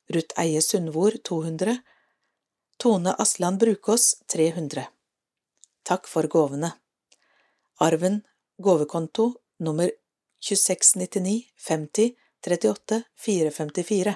Ruth 0.08 0.40
Eie 0.40 0.62
Sundvor 0.62 1.12
200, 1.24 1.76
Tone 2.76 3.14
Asland 3.18 3.58
Brukås 3.58 4.22
300. 4.26 4.86
Takk 5.82 6.08
for 6.08 6.22
gåvene. 6.22 6.72
Arven 7.80 8.22
gåvekonto 8.58 9.34
nummer 9.58 9.90
2699 10.48 11.42
50 11.56 12.14
38 12.44 13.02
454 13.16 14.14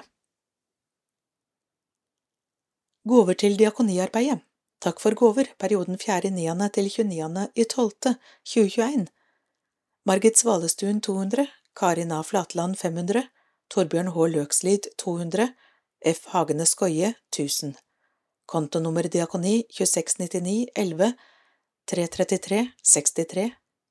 Gåver 3.03 3.33
til 3.33 3.57
diakoniarbeidet 3.57 4.39
Takk 4.79 4.99
for 5.01 5.11
gåver 5.17 5.45
perioden 5.57 5.97
4.9. 5.97 6.69
til 6.77 6.89
29.12.2021 6.89 9.07
Margit 10.05 10.37
Svalestuen 10.37 11.01
200 11.01 11.47
Karin 11.73 12.11
A. 12.11 12.23
Flatland 12.23 12.77
500 12.77 13.27
Torbjørn 13.69 14.13
H. 14.15 14.27
Løkslid 14.31 14.87
200 14.97 15.49
F. 16.05 16.25
Hagene 16.31 16.65
Skoie 16.65 17.13
1000 17.35 17.75
Kontonummer 18.47 19.07
diakoni 19.11 19.65
2699 19.75 20.69
11 20.75 21.13
333 21.91 22.59
63 22.83 23.47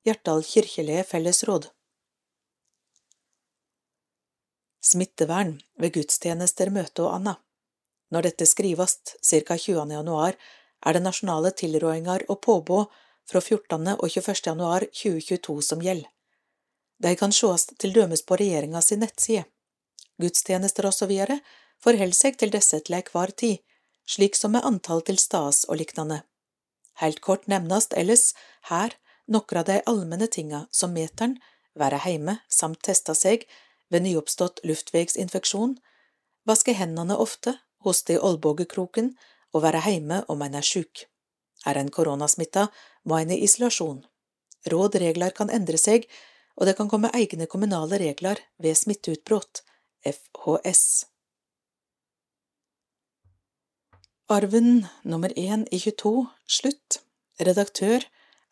Hjartdal 0.07 0.41
kirkelige 0.43 1.03
fellesråd 1.03 1.67
Smittevern 4.81 5.57
ved 5.77 5.93
gudstjenester, 5.97 6.71
møte 6.71 7.03
og 7.03 7.13
anna. 7.17 7.33
Når 8.13 8.29
dette 8.29 8.45
skrives, 8.47 8.95
ca. 9.19 9.57
20. 9.57 9.83
januar, 9.91 10.37
er 10.85 10.95
det 10.95 11.03
nasjonale 11.03 11.51
tilrådinger 11.51 12.23
og 12.31 12.39
påbud 12.45 12.85
fra 13.27 13.41
14. 13.41 13.93
og 13.97 14.07
21. 14.07 14.35
januar 14.45 14.87
2022 14.93 15.57
som 15.69 15.83
gjelder. 15.83 16.09
De 17.03 17.13
kan 17.19 17.35
sjåast 17.35 17.75
til 17.77 17.93
dømes 17.93 18.23
på 18.25 18.39
regjeringa 18.39 18.81
si 18.81 18.97
nettside. 18.97 19.43
Gudstjenester 20.21 20.89
videre 21.07 21.39
forholder 21.83 22.17
seg 22.17 22.37
til 22.37 22.51
disse 22.53 22.79
til 22.79 22.97
enhver 22.97 23.31
tid, 23.31 23.57
slik 24.07 24.35
som 24.35 24.55
med 24.55 24.65
antall 24.65 25.03
til 25.05 25.19
stas 25.21 25.65
og 25.69 25.77
liknande. 25.81 26.23
Helt 27.01 27.21
kort 27.21 27.47
nevnast 27.47 27.93
ellers 27.93 28.33
her 28.69 28.95
nokre 29.27 29.61
av 29.61 29.69
de 29.69 29.81
allmenne 29.85 30.27
tinga 30.27 30.65
som 30.71 30.93
meteren, 30.95 31.37
være 31.77 31.99
heime 32.07 32.39
samt 32.49 32.81
teste 32.87 33.13
seg 33.13 33.45
ved 33.93 34.03
nyoppstått 34.03 34.63
luftvegsinfeksjon, 34.65 35.77
vaske 36.47 36.73
hendene 36.73 37.17
ofte, 37.17 37.53
hoste 37.85 38.15
i 38.15 38.21
olbogekroken 38.29 39.13
og 39.53 39.63
være 39.63 39.83
heime 39.85 40.23
om 40.31 40.41
en 40.41 40.57
er 40.57 40.65
sjuk. 40.65 41.05
Er 41.65 41.77
en 41.77 41.91
koronasmitta, 41.93 42.67
må 43.03 43.19
en 43.19 43.31
i 43.33 43.41
isolasjon. 43.43 44.01
Råd 44.71 44.97
regler 45.01 45.35
kan 45.35 45.51
endre 45.53 45.77
seg, 45.77 46.07
og 46.57 46.65
det 46.65 46.75
kan 46.77 46.89
komme 46.89 47.13
egne 47.13 47.45
kommunale 47.45 47.99
regler 48.01 48.41
ved 48.63 48.77
smitteutbrudd, 48.79 49.61
FHS. 50.05 51.05
Arven 54.29 54.87
nummer 55.03 55.31
én 55.37 55.65
i 55.71 55.79
22 55.79 56.27
slutt. 56.47 57.01
Redaktør 57.39 58.03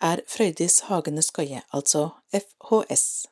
er 0.01 0.21
Frøydis 0.27 0.79
Hagene 0.79 1.21
Skøye, 1.21 1.61
altså 1.71 2.09
FHS. 2.31 3.27